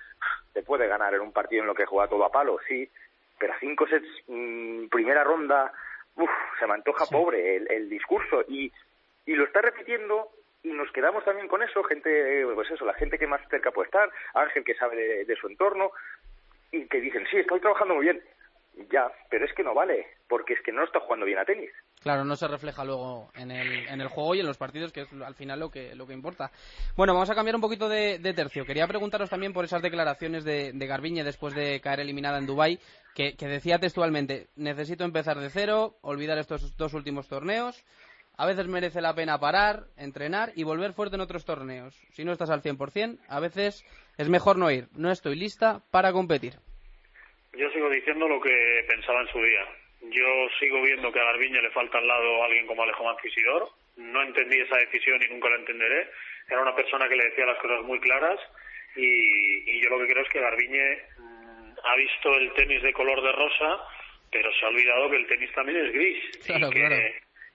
te 0.53 0.63
puede 0.63 0.87
ganar 0.87 1.13
en 1.13 1.21
un 1.21 1.31
partido 1.31 1.61
en 1.61 1.67
lo 1.67 1.75
que 1.75 1.85
juega 1.85 2.09
todo 2.09 2.25
a 2.25 2.31
palo, 2.31 2.57
sí, 2.67 2.89
pero 3.37 3.53
a 3.53 3.59
cinco 3.59 3.87
sets, 3.87 4.07
mm, 4.27 4.87
primera 4.87 5.23
ronda, 5.23 5.71
uf, 6.15 6.29
se 6.59 6.65
me 6.65 6.73
antoja 6.73 7.05
pobre 7.05 7.57
el, 7.57 7.87
discurso 7.87 8.43
y, 8.47 8.71
y 9.25 9.35
lo 9.35 9.45
está 9.45 9.61
repitiendo 9.61 10.31
y 10.63 10.69
nos 10.69 10.91
quedamos 10.91 11.23
también 11.25 11.47
con 11.47 11.63
eso, 11.63 11.83
gente, 11.83 12.45
pues 12.53 12.69
eso, 12.71 12.85
la 12.85 12.93
gente 12.93 13.17
que 13.17 13.27
más 13.27 13.41
cerca 13.49 13.71
puede 13.71 13.87
estar, 13.87 14.09
Ángel 14.33 14.63
que 14.63 14.75
sabe 14.75 15.25
de 15.25 15.35
su 15.35 15.47
entorno, 15.47 15.91
y 16.71 16.85
que 16.87 17.01
dicen, 17.01 17.25
sí, 17.29 17.37
estoy 17.37 17.59
trabajando 17.59 17.95
muy 17.95 18.05
bien. 18.05 18.21
Ya, 18.89 19.11
pero 19.29 19.45
es 19.45 19.53
que 19.53 19.63
no 19.63 19.73
vale, 19.73 20.07
porque 20.27 20.53
es 20.53 20.61
que 20.61 20.71
no 20.71 20.83
está 20.85 21.01
jugando 21.01 21.25
bien 21.25 21.39
a 21.39 21.43
tenis. 21.43 21.71
Claro, 22.01 22.23
no 22.23 22.37
se 22.37 22.47
refleja 22.47 22.85
luego 22.85 23.29
en 23.35 23.51
el, 23.51 23.87
en 23.89 23.99
el 23.99 24.07
juego 24.07 24.35
y 24.35 24.39
en 24.39 24.45
los 24.45 24.57
partidos, 24.57 24.93
que 24.93 25.01
es 25.01 25.13
al 25.13 25.35
final 25.35 25.59
lo 25.59 25.69
que, 25.69 25.95
lo 25.95 26.07
que 26.07 26.13
importa. 26.13 26.49
Bueno, 26.95 27.13
vamos 27.13 27.29
a 27.29 27.35
cambiar 27.35 27.55
un 27.55 27.61
poquito 27.61 27.89
de, 27.89 28.19
tercio. 28.33 28.65
Quería 28.65 28.87
preguntaros 28.87 29.29
también 29.29 29.51
por 29.51 29.65
esas 29.65 29.81
declaraciones 29.81 30.45
de, 30.45 30.71
de 30.71 30.87
Garbiñe 30.87 31.25
después 31.25 31.53
de 31.55 31.81
caer 31.81 31.99
eliminada 31.99 32.37
en 32.37 32.45
Dubái, 32.45 32.79
que 33.13 33.35
decía 33.37 33.79
textualmente, 33.79 34.47
necesito 34.55 35.03
empezar 35.03 35.37
de 35.39 35.49
cero, 35.49 35.95
olvidar 36.01 36.37
estos 36.37 36.77
dos 36.77 36.93
últimos 36.93 37.27
torneos, 37.27 37.83
a 38.39 38.45
veces 38.45 38.67
merece 38.67 39.01
la 39.01 39.13
pena 39.13 39.37
parar, 39.37 39.83
entrenar 39.97 40.51
y 40.55 40.63
volver 40.63 40.93
fuerte 40.93 41.15
en 41.15 41.21
otros 41.21 41.43
torneos. 41.43 41.93
Si 42.15 42.23
no 42.23 42.31
estás 42.31 42.49
al 42.49 42.61
100%, 42.61 43.19
a 43.27 43.39
veces 43.41 43.83
es 44.17 44.29
mejor 44.29 44.57
no 44.57 44.71
ir. 44.71 44.87
No 44.95 45.11
estoy 45.11 45.35
lista 45.35 45.81
para 45.91 46.13
competir. 46.13 46.53
Yo 47.51 47.69
sigo 47.71 47.89
diciendo 47.89 48.29
lo 48.29 48.39
que 48.39 48.85
pensaba 48.87 49.19
en 49.23 49.27
su 49.27 49.39
día. 49.43 49.65
Yo 50.03 50.47
sigo 50.57 50.81
viendo 50.81 51.11
que 51.11 51.19
a 51.19 51.25
Garbiñe 51.25 51.61
le 51.61 51.69
falta 51.71 51.97
al 51.97 52.07
lado 52.07 52.41
alguien 52.45 52.65
como 52.65 52.81
Alejo 52.81 53.03
Manquisidor. 53.03 53.71
No 53.97 54.23
entendí 54.23 54.57
esa 54.57 54.77
decisión 54.77 55.21
y 55.21 55.33
nunca 55.33 55.49
la 55.49 55.57
entenderé. 55.57 56.07
Era 56.47 56.61
una 56.61 56.75
persona 56.75 57.09
que 57.09 57.17
le 57.17 57.25
decía 57.25 57.45
las 57.45 57.59
cosas 57.59 57.83
muy 57.83 57.99
claras 57.99 58.39
y, 58.95 59.81
yo 59.81 59.89
lo 59.89 59.99
que 59.99 60.13
creo 60.13 60.23
es 60.23 60.29
que 60.29 60.39
Garbiñe 60.39 60.97
mm, 61.17 61.73
ha 61.83 61.95
visto 61.97 62.33
el 62.37 62.53
tenis 62.53 62.81
de 62.83 62.93
color 62.93 63.21
de 63.21 63.33
rosa, 63.33 63.83
pero 64.31 64.49
se 64.53 64.65
ha 64.65 64.69
olvidado 64.69 65.09
que 65.09 65.17
el 65.17 65.27
tenis 65.27 65.51
también 65.51 65.85
es 65.85 65.91
gris. 65.91 66.23
Claro, 66.45 66.69
claro 66.69 66.95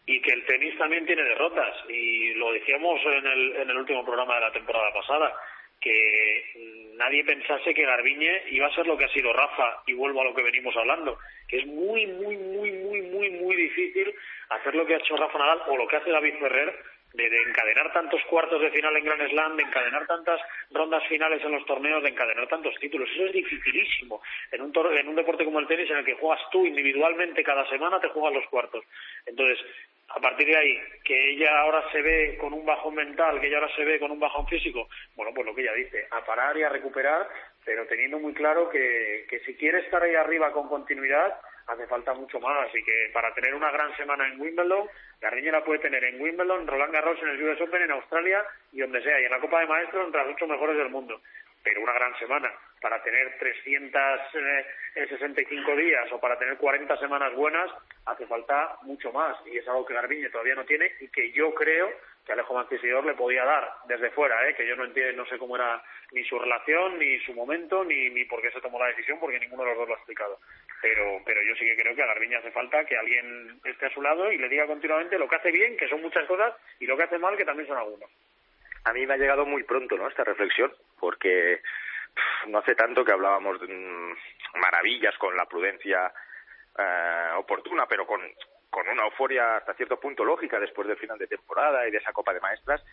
y 0.06 0.20
que 0.20 0.32
el 0.32 0.44
tenis 0.44 0.76
también 0.76 1.06
tiene 1.06 1.22
derrotas. 1.22 1.74
Y 1.88 2.34
lo 2.34 2.52
decíamos 2.52 3.00
en 3.04 3.26
el, 3.26 3.56
en 3.56 3.70
el 3.70 3.76
último 3.76 4.04
programa 4.04 4.34
de 4.34 4.40
la 4.42 4.52
temporada 4.52 4.92
pasada, 4.92 5.32
que 5.80 6.92
nadie 6.96 7.24
pensase 7.24 7.74
que 7.74 7.84
Garbiñe 7.84 8.44
iba 8.50 8.66
a 8.66 8.74
ser 8.74 8.86
lo 8.86 8.96
que 8.96 9.04
ha 9.04 9.08
sido 9.08 9.32
Rafa, 9.32 9.82
y 9.86 9.92
vuelvo 9.92 10.20
a 10.20 10.24
lo 10.24 10.34
que 10.34 10.42
venimos 10.42 10.76
hablando, 10.76 11.18
que 11.48 11.58
es 11.58 11.66
muy, 11.66 12.06
muy, 12.06 12.36
muy, 12.36 12.72
muy, 12.72 13.02
muy, 13.02 13.30
muy 13.30 13.56
difícil 13.56 14.14
hacer 14.48 14.74
lo 14.74 14.86
que 14.86 14.94
ha 14.94 14.98
hecho 14.98 15.16
Rafa 15.16 15.38
Nadal 15.38 15.62
o 15.68 15.76
lo 15.76 15.86
que 15.86 15.96
hace 15.96 16.10
David 16.10 16.38
Ferrer 16.38 16.74
de, 17.14 17.42
encadenar 17.42 17.92
tantos 17.92 18.20
cuartos 18.24 18.60
de 18.60 18.70
final 18.70 18.96
en 18.96 19.04
Grand 19.04 19.28
Slam, 19.28 19.56
de 19.56 19.62
encadenar 19.62 20.06
tantas 20.06 20.40
rondas 20.70 21.02
finales 21.08 21.42
en 21.44 21.52
los 21.52 21.64
torneos, 21.64 22.02
de 22.02 22.10
encadenar 22.10 22.48
tantos 22.48 22.74
títulos. 22.80 23.08
Eso 23.10 23.26
es 23.26 23.32
dificilísimo. 23.32 24.20
En 24.50 24.62
un, 24.62 24.72
en 24.98 25.08
un 25.08 25.14
deporte 25.14 25.44
como 25.44 25.60
el 25.60 25.66
tenis, 25.66 25.90
en 25.90 25.98
el 25.98 26.04
que 26.04 26.14
juegas 26.14 26.42
tú 26.50 26.66
individualmente 26.66 27.44
cada 27.44 27.68
semana, 27.68 28.00
te 28.00 28.08
juegas 28.08 28.34
los 28.34 28.46
cuartos. 28.48 28.84
Entonces, 29.26 29.64
a 30.08 30.20
partir 30.20 30.46
de 30.48 30.56
ahí, 30.56 30.78
que 31.04 31.30
ella 31.30 31.60
ahora 31.60 31.84
se 31.90 32.02
ve 32.02 32.36
con 32.38 32.52
un 32.52 32.66
bajón 32.66 32.94
mental, 32.94 33.40
que 33.40 33.46
ella 33.46 33.58
ahora 33.58 33.74
se 33.74 33.84
ve 33.84 33.98
con 33.98 34.10
un 34.10 34.20
bajón 34.20 34.46
físico, 34.46 34.88
bueno, 35.16 35.32
pues 35.34 35.46
lo 35.46 35.54
que 35.54 35.62
ella 35.62 35.72
dice, 35.72 36.06
a 36.10 36.24
parar 36.24 36.56
y 36.56 36.62
a 36.62 36.68
recuperar, 36.68 37.28
pero 37.64 37.86
teniendo 37.86 38.18
muy 38.18 38.34
claro 38.34 38.68
que, 38.68 39.26
que 39.28 39.40
si 39.40 39.54
quiere 39.54 39.80
estar 39.80 40.02
ahí 40.02 40.14
arriba 40.14 40.52
con 40.52 40.68
continuidad, 40.68 41.34
hace 41.66 41.86
falta 41.86 42.14
mucho 42.14 42.40
más 42.40 42.74
y 42.74 42.82
que 42.82 43.10
para 43.12 43.34
tener 43.34 43.54
una 43.54 43.70
gran 43.70 43.94
semana 43.96 44.26
en 44.26 44.40
Wimbledon, 44.40 44.88
Garbiñe 45.20 45.52
la 45.52 45.62
puede 45.64 45.80
tener 45.80 46.02
en 46.04 46.18
Wimbledon, 46.20 46.66
Roland 46.66 46.92
Garros 46.92 47.18
en 47.22 47.28
el 47.28 47.42
US 47.42 47.60
Open, 47.60 47.82
en 47.82 47.92
Australia 47.92 48.44
y 48.72 48.80
donde 48.80 49.02
sea, 49.02 49.20
y 49.20 49.24
en 49.24 49.30
la 49.30 49.40
Copa 49.40 49.60
de 49.60 49.66
Maestros 49.66 50.06
entre 50.06 50.24
los 50.24 50.34
ocho 50.34 50.46
mejores 50.46 50.76
del 50.76 50.90
mundo. 50.90 51.20
Pero 51.62 51.80
una 51.80 51.94
gran 51.94 52.14
semana, 52.18 52.52
para 52.80 53.02
tener 53.02 53.38
365 53.38 55.70
eh, 55.70 55.76
días 55.76 56.12
o 56.12 56.20
para 56.20 56.38
tener 56.38 56.58
40 56.58 56.94
semanas 56.98 57.34
buenas, 57.34 57.70
hace 58.04 58.26
falta 58.26 58.76
mucho 58.82 59.10
más. 59.12 59.34
Y 59.46 59.56
es 59.56 59.66
algo 59.66 59.86
que 59.86 59.94
Garbiñe 59.94 60.28
todavía 60.28 60.56
no 60.56 60.66
tiene 60.66 60.92
y 61.00 61.08
que 61.08 61.32
yo 61.32 61.54
creo 61.54 61.90
que 62.24 62.32
Alejo 62.32 62.54
Manquisidor 62.54 63.04
le 63.04 63.14
podía 63.14 63.44
dar 63.44 63.70
desde 63.86 64.10
fuera, 64.10 64.48
¿eh? 64.48 64.54
que 64.54 64.66
yo 64.66 64.76
no 64.76 64.84
entiendo, 64.84 65.22
no 65.22 65.28
sé 65.28 65.38
cómo 65.38 65.56
era 65.56 65.82
ni 66.12 66.24
su 66.24 66.38
relación, 66.38 66.98
ni 66.98 67.18
su 67.20 67.34
momento, 67.34 67.84
ni, 67.84 68.10
ni 68.10 68.24
por 68.24 68.40
qué 68.40 68.50
se 68.50 68.60
tomó 68.60 68.78
la 68.78 68.86
decisión, 68.86 69.18
porque 69.20 69.38
ninguno 69.38 69.62
de 69.62 69.70
los 69.70 69.78
dos 69.78 69.88
lo 69.88 69.94
ha 69.94 69.98
explicado 69.98 70.38
pero, 70.84 71.18
pero 71.24 71.40
yo 71.42 71.54
sí 71.54 71.64
que 71.64 71.76
creo 71.76 71.96
que 71.96 72.02
a 72.02 72.06
Garbiñe 72.06 72.36
hace 72.36 72.50
falta 72.50 72.84
que 72.84 72.94
alguien 72.94 73.58
esté 73.64 73.86
a 73.86 73.94
su 73.94 74.02
lado 74.02 74.30
y 74.30 74.36
le 74.36 74.50
diga 74.50 74.66
continuamente 74.66 75.18
lo 75.18 75.26
que 75.26 75.36
hace 75.36 75.50
bien, 75.50 75.78
que 75.78 75.88
son 75.88 76.02
muchas 76.02 76.26
cosas, 76.26 76.52
y 76.78 76.84
lo 76.84 76.94
que 76.94 77.04
hace 77.04 77.16
mal, 77.16 77.38
que 77.38 77.46
también 77.46 77.66
son 77.66 77.78
algunos. 77.78 78.10
A 78.84 78.92
mí 78.92 79.06
me 79.06 79.14
ha 79.14 79.16
llegado 79.16 79.46
muy 79.46 79.62
pronto 79.62 79.96
¿no? 79.96 80.06
esta 80.06 80.24
reflexión, 80.24 80.70
porque 81.00 81.62
no 82.48 82.58
hace 82.58 82.74
tanto 82.74 83.02
que 83.02 83.12
hablábamos 83.12 83.62
de 83.62 83.66
mm, 83.66 84.60
maravillas 84.60 85.16
con 85.16 85.34
la 85.34 85.46
prudencia 85.46 86.12
eh, 86.76 87.30
oportuna, 87.36 87.86
pero 87.86 88.06
con, 88.06 88.20
con 88.74 88.88
una 88.88 89.04
euforia 89.04 89.58
hasta 89.58 89.74
cierto 89.74 90.00
punto 90.00 90.24
lógica 90.24 90.58
después 90.58 90.88
del 90.88 90.96
final 90.96 91.16
de 91.16 91.28
temporada 91.28 91.86
y 91.86 91.92
de 91.92 91.98
esa 91.98 92.12
Copa 92.12 92.34
de 92.34 92.40
Maestras. 92.40 92.84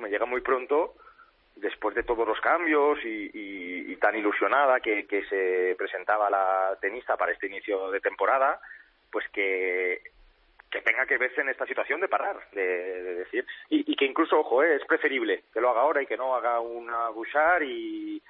me 0.00 0.08
llega 0.08 0.24
muy 0.24 0.40
pronto 0.40 0.94
después 1.54 1.94
de 1.94 2.02
todos 2.02 2.26
los 2.26 2.40
cambios 2.40 2.98
y, 3.04 3.94
tan 3.96 4.16
ilusionada 4.16 4.80
que, 4.80 5.06
se 5.28 5.74
presentaba 5.76 6.30
la 6.30 6.78
tenista 6.80 7.14
para 7.16 7.32
este 7.32 7.46
inicio 7.46 7.90
de 7.90 8.00
temporada, 8.00 8.58
pues 9.10 9.28
que, 9.32 10.00
que 10.70 10.80
tenga 10.80 11.04
que 11.04 11.18
verse 11.18 11.42
en 11.42 11.50
esta 11.50 11.66
situación 11.66 12.00
de 12.00 12.08
parar, 12.08 12.38
de, 12.52 13.16
decir, 13.16 13.44
y, 13.68 13.96
que 13.96 14.04
incluso, 14.06 14.38
ojo, 14.40 14.62
eh, 14.62 14.76
es 14.76 14.84
preferible 14.86 15.44
que 15.52 15.60
lo 15.60 15.70
haga 15.70 15.82
ahora 15.82 16.02
y 16.02 16.06
que 16.06 16.16
no 16.16 16.34
haga 16.34 16.60
una 16.60 17.10
Bouchard 17.10 17.62
y 17.64 18.22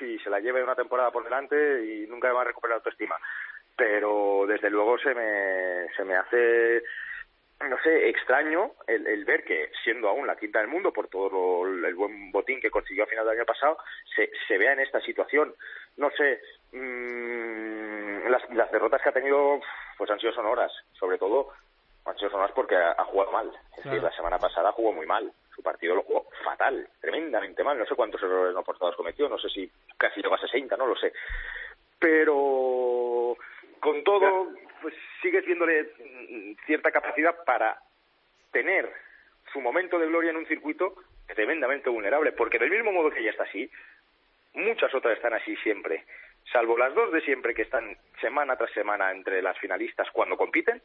y 0.00 0.18
se 0.18 0.30
la 0.30 0.40
lleve 0.40 0.62
una 0.62 0.74
temporada 0.74 1.10
por 1.10 1.24
delante 1.24 1.56
y 1.84 2.06
nunca 2.06 2.32
va 2.32 2.42
a 2.42 2.44
recuperar 2.44 2.76
autoestima. 2.76 3.16
Pero 3.78 4.44
desde 4.46 4.68
luego 4.68 4.98
se 4.98 5.14
me, 5.14 5.88
se 5.96 6.04
me 6.04 6.16
hace 6.16 6.82
no 7.66 7.76
sé, 7.82 8.08
extraño 8.08 8.72
el, 8.86 9.06
el, 9.06 9.24
ver 9.24 9.44
que, 9.44 9.70
siendo 9.82 10.08
aún 10.08 10.26
la 10.26 10.36
quinta 10.36 10.60
del 10.60 10.68
mundo 10.68 10.92
por 10.92 11.08
todo 11.08 11.66
el 11.66 11.94
buen 11.94 12.30
botín 12.30 12.60
que 12.60 12.70
consiguió 12.70 13.04
a 13.04 13.08
final 13.08 13.24
del 13.24 13.38
año 13.38 13.46
pasado, 13.46 13.78
se, 14.14 14.30
se 14.46 14.58
vea 14.58 14.74
en 14.74 14.80
esta 14.80 15.00
situación. 15.00 15.52
No 15.96 16.08
sé, 16.10 16.40
mmm, 16.72 18.28
las, 18.28 18.48
las 18.50 18.70
derrotas 18.70 19.02
que 19.02 19.08
ha 19.08 19.12
tenido 19.12 19.60
pues 19.96 20.10
han 20.10 20.20
sido 20.20 20.32
sonoras, 20.32 20.72
sobre 20.92 21.18
todo 21.18 21.48
han 22.04 22.16
sido 22.16 22.30
sonoras 22.30 22.52
porque 22.54 22.76
ha, 22.76 22.92
ha 22.92 23.04
jugado 23.04 23.32
mal. 23.32 23.52
Es 23.76 23.84
decir, 23.84 24.02
la 24.02 24.12
semana 24.12 24.38
pasada 24.38 24.72
jugó 24.72 24.92
muy 24.92 25.06
mal. 25.06 25.30
Su 25.54 25.62
partido 25.62 25.96
lo 25.96 26.02
jugó 26.02 26.26
fatal, 26.44 26.88
tremendamente 27.00 27.64
mal. 27.64 27.76
No 27.76 27.84
sé 27.86 27.96
cuántos 27.96 28.22
errores 28.22 28.54
no 28.54 28.62
portados 28.62 28.96
cometió, 28.96 29.28
no 29.28 29.38
sé 29.38 29.48
si 29.50 29.70
casi 29.96 30.22
llegó 30.22 30.36
a 30.36 30.40
60, 30.40 30.76
no 30.76 30.86
lo 30.86 30.96
sé. 30.96 31.12
Pero 31.98 33.07
con 33.80 34.02
todo, 34.04 34.48
pues 34.80 34.94
sigues 35.22 35.44
viéndole 35.44 35.88
cierta 36.66 36.90
capacidad 36.90 37.44
para 37.44 37.78
tener 38.52 38.90
su 39.52 39.60
momento 39.60 39.98
de 39.98 40.06
gloria 40.06 40.30
en 40.30 40.36
un 40.36 40.46
circuito 40.46 40.94
tremendamente 41.26 41.90
vulnerable, 41.90 42.32
porque 42.32 42.58
del 42.58 42.70
mismo 42.70 42.92
modo 42.92 43.10
que 43.10 43.20
ella 43.20 43.30
está 43.30 43.44
así, 43.44 43.70
muchas 44.54 44.94
otras 44.94 45.16
están 45.16 45.34
así 45.34 45.56
siempre, 45.56 46.04
salvo 46.52 46.76
las 46.78 46.94
dos 46.94 47.12
de 47.12 47.20
siempre 47.20 47.54
que 47.54 47.62
están 47.62 47.96
semana 48.20 48.56
tras 48.56 48.70
semana 48.72 49.10
entre 49.10 49.42
las 49.42 49.58
finalistas 49.58 50.10
cuando 50.10 50.36
compiten, 50.36 50.80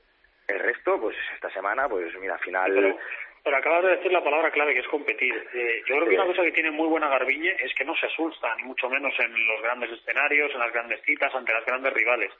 el 0.47 0.59
resto, 0.59 0.99
pues 0.99 1.15
esta 1.35 1.49
semana, 1.51 1.87
pues 1.87 2.13
mira, 2.19 2.37
final... 2.39 2.73
Pero, 2.73 2.97
pero 3.43 3.57
acabas 3.57 3.83
de 3.83 3.95
decir 3.97 4.11
la 4.11 4.23
palabra 4.23 4.51
clave 4.51 4.73
que 4.73 4.81
es 4.81 4.87
competir. 4.87 5.33
Eh, 5.53 5.83
yo 5.87 5.95
creo 5.95 6.07
que 6.07 6.15
una 6.15 6.25
cosa 6.25 6.43
que 6.43 6.51
tiene 6.51 6.71
muy 6.71 6.87
buena 6.87 7.09
Garbiñe 7.09 7.55
es 7.59 7.73
que 7.75 7.85
no 7.85 7.95
se 7.95 8.07
asusta, 8.07 8.53
ni 8.55 8.63
mucho 8.63 8.89
menos 8.89 9.13
en 9.19 9.47
los 9.47 9.61
grandes 9.61 9.91
escenarios, 9.91 10.51
en 10.53 10.59
las 10.59 10.71
grandes 10.71 11.01
citas, 11.03 11.33
ante 11.33 11.53
las 11.53 11.65
grandes 11.65 11.93
rivales 11.93 12.31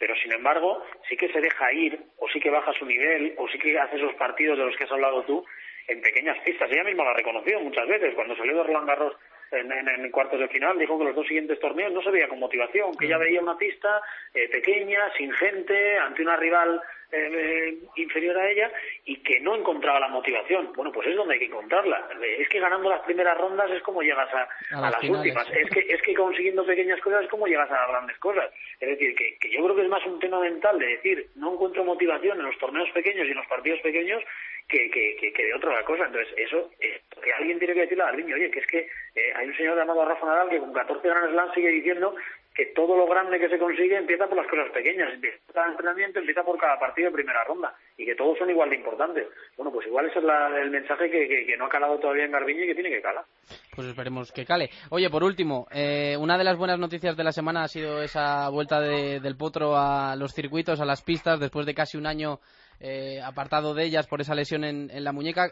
pero 0.00 0.16
sin 0.16 0.32
embargo 0.32 0.82
sí 1.08 1.16
que 1.16 1.30
se 1.30 1.40
deja 1.40 1.72
ir 1.74 2.00
o 2.16 2.28
sí 2.30 2.40
que 2.40 2.50
baja 2.50 2.72
su 2.72 2.86
nivel 2.86 3.34
o 3.36 3.46
sí 3.48 3.58
que 3.58 3.78
hace 3.78 3.96
esos 3.96 4.14
partidos 4.14 4.58
de 4.58 4.64
los 4.64 4.74
que 4.76 4.84
has 4.84 4.90
hablado 4.92 5.22
tú 5.24 5.44
en 5.86 6.00
pequeñas 6.00 6.38
pistas. 6.42 6.70
Ella 6.72 6.84
misma 6.84 7.04
lo 7.04 7.10
ha 7.10 7.14
reconocido 7.14 7.60
muchas 7.60 7.86
veces. 7.86 8.14
Cuando 8.14 8.34
salió 8.34 8.56
de 8.56 8.62
Roland 8.62 8.88
Garros 8.88 9.14
en, 9.52 9.70
en, 9.70 9.88
en, 9.88 10.10
cuartos 10.10 10.40
de 10.40 10.48
final, 10.48 10.78
dijo 10.78 10.98
que 10.98 11.04
los 11.04 11.14
dos 11.14 11.26
siguientes 11.26 11.60
torneos 11.60 11.92
no 11.92 12.02
se 12.02 12.10
veía 12.10 12.28
con 12.28 12.38
motivación, 12.38 12.96
que 12.96 13.04
ella 13.06 13.18
veía 13.18 13.42
una 13.42 13.58
pista 13.58 14.00
eh, 14.32 14.48
pequeña, 14.48 15.12
sin 15.18 15.32
gente, 15.32 15.98
ante 15.98 16.22
una 16.22 16.36
rival 16.36 16.80
eh, 17.12 17.78
inferior 17.96 18.36
a 18.38 18.50
ella 18.50 18.70
y 19.04 19.16
que 19.22 19.40
no 19.40 19.54
encontraba 19.56 20.00
la 20.00 20.08
motivación. 20.08 20.72
Bueno, 20.74 20.92
pues 20.92 21.08
es 21.08 21.16
donde 21.16 21.34
hay 21.34 21.40
que 21.40 21.46
encontrarla. 21.46 22.08
Es 22.38 22.48
que 22.48 22.60
ganando 22.60 22.88
las 22.88 23.00
primeras 23.02 23.36
rondas 23.38 23.70
es 23.70 23.82
como 23.82 24.02
llegas 24.02 24.28
a, 24.32 24.48
a, 24.76 24.88
a 24.88 24.90
las, 24.90 25.02
últimas. 25.02 25.46
Es 25.50 25.70
que 25.70 25.80
es 25.80 26.02
que 26.02 26.14
consiguiendo 26.14 26.64
pequeñas 26.64 27.00
cosas 27.00 27.24
es 27.24 27.30
como 27.30 27.46
llegas 27.46 27.70
a 27.70 27.74
las 27.74 27.88
grandes 27.88 28.18
cosas. 28.18 28.50
Es 28.78 28.88
decir, 28.88 29.14
que, 29.14 29.36
que 29.38 29.50
yo 29.50 29.62
creo 29.64 29.76
que 29.76 29.82
es 29.82 29.88
más 29.88 30.04
un 30.06 30.18
tema 30.18 30.40
mental 30.40 30.78
de 30.78 30.86
decir, 30.86 31.26
no 31.36 31.52
encuentro 31.52 31.84
motivación 31.84 32.38
en 32.38 32.46
los 32.46 32.58
torneos 32.58 32.90
pequeños 32.90 33.26
y 33.26 33.30
en 33.30 33.36
los 33.36 33.46
partidos 33.46 33.80
pequeños 33.80 34.22
que, 34.70 34.90
que, 34.90 35.32
que, 35.32 35.44
de 35.44 35.54
otra 35.54 35.82
cosa. 35.84 36.06
Entonces, 36.06 36.32
eso, 36.36 36.70
eh, 36.80 37.00
que 37.22 37.32
alguien 37.32 37.58
tiene 37.58 37.74
que 37.74 37.80
decirle 37.80 38.04
al 38.04 38.16
niño, 38.16 38.36
oye, 38.36 38.50
que 38.50 38.60
es 38.60 38.66
que 38.66 38.78
eh, 39.14 39.32
hay 39.34 39.48
un 39.48 39.56
señor 39.56 39.76
llamado 39.76 40.04
Rafa 40.04 40.26
Nadal 40.26 40.48
que 40.48 40.58
con 40.58 40.72
14 40.72 41.08
Grand 41.08 41.30
Slam 41.30 41.54
sigue 41.54 41.68
diciendo 41.68 42.14
que 42.54 42.66
todo 42.74 42.96
lo 42.96 43.06
grande 43.06 43.38
que 43.38 43.48
se 43.48 43.58
consigue 43.58 43.96
empieza 43.96 44.26
por 44.26 44.36
las 44.36 44.48
cosas 44.48 44.70
pequeñas, 44.72 45.14
empieza 45.14 45.38
cada 45.54 45.70
entrenamiento, 45.70 46.18
empieza 46.18 46.42
por 46.42 46.58
cada 46.58 46.78
partido 46.78 47.08
de 47.08 47.14
primera 47.14 47.44
ronda 47.44 47.74
y 47.96 48.04
que 48.04 48.16
todos 48.16 48.36
son 48.38 48.50
igual 48.50 48.70
de 48.70 48.76
importantes. 48.76 49.28
Bueno, 49.56 49.70
pues 49.72 49.86
igual 49.86 50.06
ese 50.06 50.18
es 50.18 50.24
la, 50.24 50.48
el 50.60 50.70
mensaje 50.70 51.10
que, 51.10 51.46
que, 51.46 51.56
no 51.56 51.66
ha 51.66 51.68
calado 51.68 51.98
todavía 51.98 52.24
en 52.24 52.32
Garbiñe 52.32 52.64
y 52.64 52.66
que 52.66 52.74
tiene 52.74 52.90
que 52.90 53.02
calar. 53.02 53.24
Pues 53.74 53.86
esperemos 53.86 54.32
que 54.32 54.44
cale. 54.44 54.68
Oye, 54.90 55.08
por 55.08 55.22
último, 55.22 55.68
eh, 55.70 56.16
una 56.18 56.36
de 56.36 56.44
las 56.44 56.58
buenas 56.58 56.78
noticias 56.78 57.16
de 57.16 57.24
la 57.24 57.32
semana 57.32 57.62
ha 57.62 57.68
sido 57.68 58.02
esa 58.02 58.48
vuelta 58.50 58.80
de, 58.80 59.20
del 59.20 59.36
Potro 59.36 59.76
a 59.76 60.16
los 60.16 60.32
circuitos, 60.34 60.80
a 60.80 60.84
las 60.84 61.02
pistas, 61.02 61.38
después 61.38 61.66
de 61.66 61.74
casi 61.74 61.98
un 61.98 62.06
año 62.06 62.40
eh, 62.80 63.20
apartado 63.22 63.74
de 63.74 63.84
ellas 63.84 64.08
por 64.08 64.20
esa 64.20 64.34
lesión 64.34 64.64
en, 64.64 64.88
la 65.04 65.12
muñeca 65.12 65.50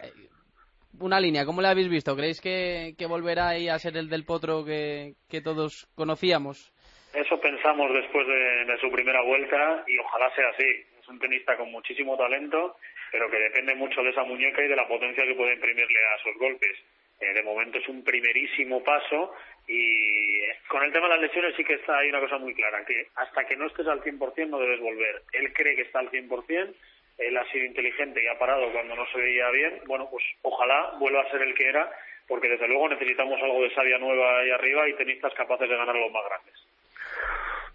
una 1.01 1.21
línea, 1.21 1.45
¿cómo 1.45 1.61
la 1.61 1.71
habéis 1.71 1.89
visto? 1.89 2.17
¿Creéis 2.17 2.41
que, 2.41 2.95
que 2.99 3.07
volverá 3.07 3.49
ahí 3.49 3.69
a 3.69 3.79
ser 3.79 3.97
el 3.97 4.09
del 4.09 4.25
potro 4.25 4.65
que, 4.65 5.15
que 5.29 5.41
todos 5.41 5.87
conocíamos? 5.95 6.73
Eso 7.19 7.41
pensamos 7.41 7.93
después 7.93 8.25
de, 8.29 8.79
su 8.81 8.93
primera 8.93 9.21
vuelta 9.23 9.83
y 9.89 9.99
ojalá 9.99 10.33
sea 10.37 10.51
así. 10.51 10.87
Es 11.01 11.09
un 11.09 11.19
tenista 11.19 11.57
con 11.57 11.69
muchísimo 11.73 12.17
talento, 12.17 12.77
pero 13.11 13.29
que 13.29 13.39
depende 13.41 13.75
mucho 13.75 14.05
de 14.05 14.11
esa 14.11 14.23
muñeca 14.23 14.63
y 14.63 14.69
de 14.69 14.77
la 14.77 14.87
potencia 14.87 15.25
que 15.27 15.35
puede 15.35 15.55
imprimirle 15.55 15.99
a 16.15 16.19
sus 16.23 16.39
golpes. 16.39 16.79
Eh, 17.21 17.33
de 17.35 17.43
momento 17.43 17.79
es 17.79 17.89
un 17.89 18.05
primerísimo 18.05 18.85
paso 18.85 19.35
y 19.67 20.39
con 20.69 20.85
el 20.85 20.93
tema 20.93 21.09
de 21.09 21.15
las 21.15 21.23
lesiones 21.23 21.57
sí 21.57 21.65
que 21.65 21.75
está 21.75 21.99
ahí 21.99 22.09
una 22.09 22.21
cosa 22.21 22.39
muy 22.39 22.55
clara, 22.55 22.85
que 22.85 23.09
hasta 23.17 23.45
que 23.47 23.57
no 23.57 23.67
estés 23.67 23.89
al 23.89 24.01
100% 24.01 24.49
no 24.49 24.61
debes 24.61 24.79
volver. 24.79 25.23
Él 25.33 25.53
cree 25.53 25.75
que 25.75 25.83
está 25.83 25.99
al 25.99 26.13
100%, 26.13 26.73
él 27.19 27.37
ha 27.37 27.51
sido 27.51 27.65
inteligente 27.65 28.23
y 28.23 28.29
ha 28.29 28.39
parado 28.39 28.71
cuando 28.71 28.95
no 28.95 29.05
se 29.09 29.19
veía 29.19 29.51
bien. 29.51 29.81
Bueno, 29.87 30.09
pues 30.09 30.25
ojalá 30.43 30.93
vuelva 31.01 31.23
a 31.23 31.31
ser 31.33 31.43
el 31.43 31.55
que 31.55 31.67
era, 31.67 31.91
porque 32.29 32.49
desde 32.49 32.69
luego 32.69 32.89
necesitamos 32.89 33.43
algo 33.43 33.61
de 33.65 33.75
savia 33.75 33.99
nueva 33.99 34.39
ahí 34.39 34.51
arriba 34.51 34.89
y 34.89 34.95
tenistas 34.95 35.35
capaces 35.35 35.69
de 35.69 35.77
ganar 35.77 35.97
los 35.97 36.13
más 36.13 36.25
grandes. 36.25 36.68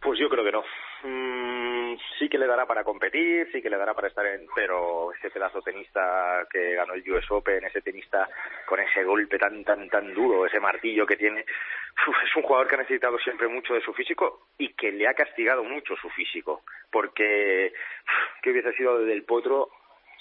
Pues 0.04 0.20
yo 0.20 0.28
creo 0.30 0.44
que 0.44 0.52
no. 0.52 0.64
Mm, 1.04 1.96
sí 2.20 2.28
que 2.28 2.38
le 2.38 2.46
dará 2.46 2.66
para 2.66 2.84
competir, 2.84 3.50
sí 3.52 3.62
que 3.62 3.70
le 3.70 3.78
dará 3.78 3.94
para 3.94 4.10
estar 4.10 4.26
en, 4.26 4.46
pero 4.54 5.14
ese 5.14 5.30
pedazo 5.30 5.62
tenista 5.62 6.46
que 6.52 6.76
ganó 6.76 6.94
el 6.94 7.10
US 7.10 7.32
Open, 7.32 7.64
ese 7.64 7.82
tenista 7.82 8.28
con 8.66 8.80
ese 8.80 9.04
golpe 9.04 9.38
tan 9.38 9.64
tan 9.64 9.90
tan 9.90 10.14
duro, 10.14 10.46
ese 10.46 10.60
martillo 10.60 11.06
que 11.06 11.16
tiene, 11.16 11.42
es 11.42 12.36
un 12.36 12.44
jugador 12.44 12.68
que 12.68 12.76
ha 12.76 12.80
necesitado 12.80 13.18
siempre 13.20 13.48
mucho 13.48 13.74
de 13.74 13.82
su 13.82 13.94
físico 13.94 14.48
y 14.58 14.74
que 14.74 14.92
le 14.92 15.08
ha 15.08 15.14
castigado 15.14 15.64
mucho 15.64 15.96
su 15.96 16.10
físico, 16.10 16.64
porque 16.92 17.72
que 18.42 18.52
hubiese 18.52 18.74
sido 18.74 19.00
del 19.00 19.24
potro 19.24 19.70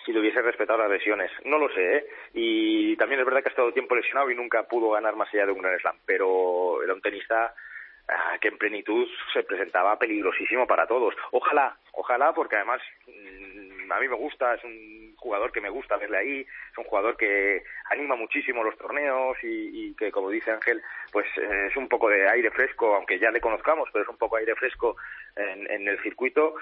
si 0.04 0.12
le 0.12 0.20
hubiese 0.20 0.42
respetado 0.42 0.80
las 0.80 0.90
lesiones. 0.90 1.30
No 1.44 1.58
lo 1.58 1.68
sé, 1.72 1.96
¿eh? 1.96 2.06
Y 2.34 2.96
también 2.96 3.20
es 3.20 3.26
verdad 3.26 3.42
que 3.42 3.48
ha 3.48 3.50
estado 3.50 3.72
tiempo 3.72 3.94
lesionado 3.94 4.30
y 4.30 4.34
nunca 4.34 4.64
pudo 4.64 4.90
ganar 4.90 5.16
más 5.16 5.32
allá 5.32 5.46
de 5.46 5.52
un 5.52 5.62
Grand 5.62 5.80
Slam, 5.80 5.96
pero 6.06 6.82
era 6.82 6.94
un 6.94 7.00
tenista 7.00 7.54
que 8.40 8.48
en 8.48 8.58
plenitud 8.58 9.08
se 9.32 9.42
presentaba 9.42 9.98
peligrosísimo 9.98 10.66
para 10.66 10.86
todos. 10.86 11.14
Ojalá, 11.30 11.76
ojalá, 11.92 12.32
porque 12.32 12.56
además 12.56 12.82
a 13.92 14.00
mí 14.00 14.08
me 14.08 14.16
gusta, 14.16 14.54
es 14.54 14.64
un 14.64 15.14
jugador 15.16 15.52
que 15.52 15.60
me 15.60 15.70
gusta 15.70 15.96
verle 15.96 16.18
ahí, 16.18 16.40
es 16.40 16.78
un 16.78 16.84
jugador 16.84 17.16
que 17.16 17.62
anima 17.90 18.16
muchísimo 18.16 18.64
los 18.64 18.76
torneos 18.76 19.36
y, 19.42 19.46
y 19.90 19.94
que, 19.94 20.10
como 20.10 20.30
dice 20.30 20.50
Ángel, 20.50 20.82
pues 21.12 21.26
eh, 21.36 21.68
es 21.70 21.76
un 21.76 21.88
poco 21.88 22.08
de 22.08 22.28
aire 22.28 22.50
fresco, 22.50 22.94
aunque 22.94 23.18
ya 23.18 23.30
le 23.30 23.40
conozcamos, 23.40 23.88
pero 23.92 24.02
es 24.02 24.08
un 24.08 24.16
poco 24.16 24.36
aire 24.36 24.54
fresco 24.56 24.96
en, 25.36 25.70
en 25.70 25.86
el 25.86 26.00
circuito 26.02 26.54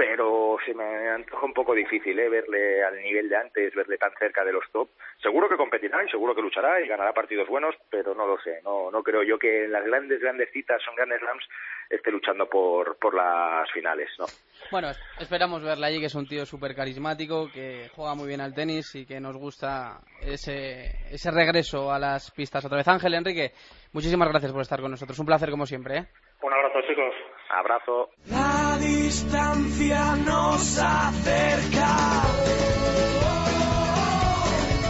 pero 0.00 0.56
se 0.64 0.72
me 0.72 1.10
antoja 1.10 1.44
un 1.44 1.52
poco 1.52 1.74
difícil 1.74 2.18
¿eh? 2.18 2.30
verle 2.30 2.82
al 2.82 2.96
nivel 3.02 3.28
de 3.28 3.36
antes, 3.36 3.74
verle 3.74 3.98
tan 3.98 4.10
cerca 4.18 4.42
de 4.42 4.52
los 4.54 4.64
top. 4.72 4.88
Seguro 5.20 5.46
que 5.46 5.58
competirá 5.58 6.02
y 6.02 6.08
seguro 6.08 6.34
que 6.34 6.40
luchará 6.40 6.80
y 6.80 6.88
ganará 6.88 7.12
partidos 7.12 7.46
buenos, 7.46 7.74
pero 7.90 8.14
no 8.14 8.26
lo 8.26 8.40
sé. 8.40 8.62
No, 8.64 8.90
no 8.90 9.02
creo 9.02 9.22
yo 9.22 9.38
que 9.38 9.64
en 9.64 9.72
las 9.72 9.84
grandes, 9.84 10.18
grandes 10.22 10.50
citas 10.52 10.80
son 10.82 10.94
grandes 10.94 11.20
slams 11.20 11.46
esté 11.90 12.10
luchando 12.10 12.48
por, 12.48 12.96
por 12.96 13.14
las 13.14 13.70
finales, 13.72 14.08
¿no? 14.18 14.24
Bueno, 14.70 14.88
esperamos 15.18 15.62
verle 15.62 15.86
allí, 15.88 16.00
que 16.00 16.06
es 16.06 16.14
un 16.14 16.26
tío 16.26 16.46
súper 16.46 16.74
carismático, 16.74 17.50
que 17.52 17.90
juega 17.94 18.14
muy 18.14 18.26
bien 18.26 18.40
al 18.40 18.54
tenis 18.54 18.94
y 18.94 19.04
que 19.04 19.20
nos 19.20 19.36
gusta 19.36 20.00
ese, 20.22 20.92
ese 21.12 21.30
regreso 21.30 21.92
a 21.92 21.98
las 21.98 22.30
pistas 22.30 22.64
otra 22.64 22.78
vez. 22.78 22.88
Ángel, 22.88 23.12
Enrique, 23.12 23.50
muchísimas 23.92 24.30
gracias 24.30 24.52
por 24.52 24.62
estar 24.62 24.80
con 24.80 24.92
nosotros. 24.92 25.18
Un 25.18 25.26
placer 25.26 25.50
como 25.50 25.66
siempre, 25.66 25.98
¿eh? 25.98 26.06
Un 26.40 26.54
abrazo, 26.54 26.80
chicos. 26.88 27.12
Abrazo. 27.52 28.10
La 28.26 28.78
distancia 28.78 30.14
nos 30.24 30.78
acerca. 30.78 31.96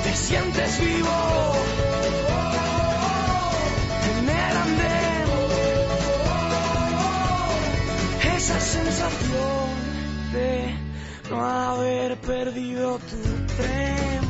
Te 0.04 0.14
sientes 0.14 0.80
vivo. 0.80 1.52
En 4.18 4.28
el 4.28 4.56
andén. 4.66 5.28
Esa 8.36 8.60
sensación 8.60 9.70
de 10.34 10.74
no 11.30 11.40
haber 11.40 12.18
perdido 12.20 12.98
tu 12.98 13.54
tren. 13.56 14.29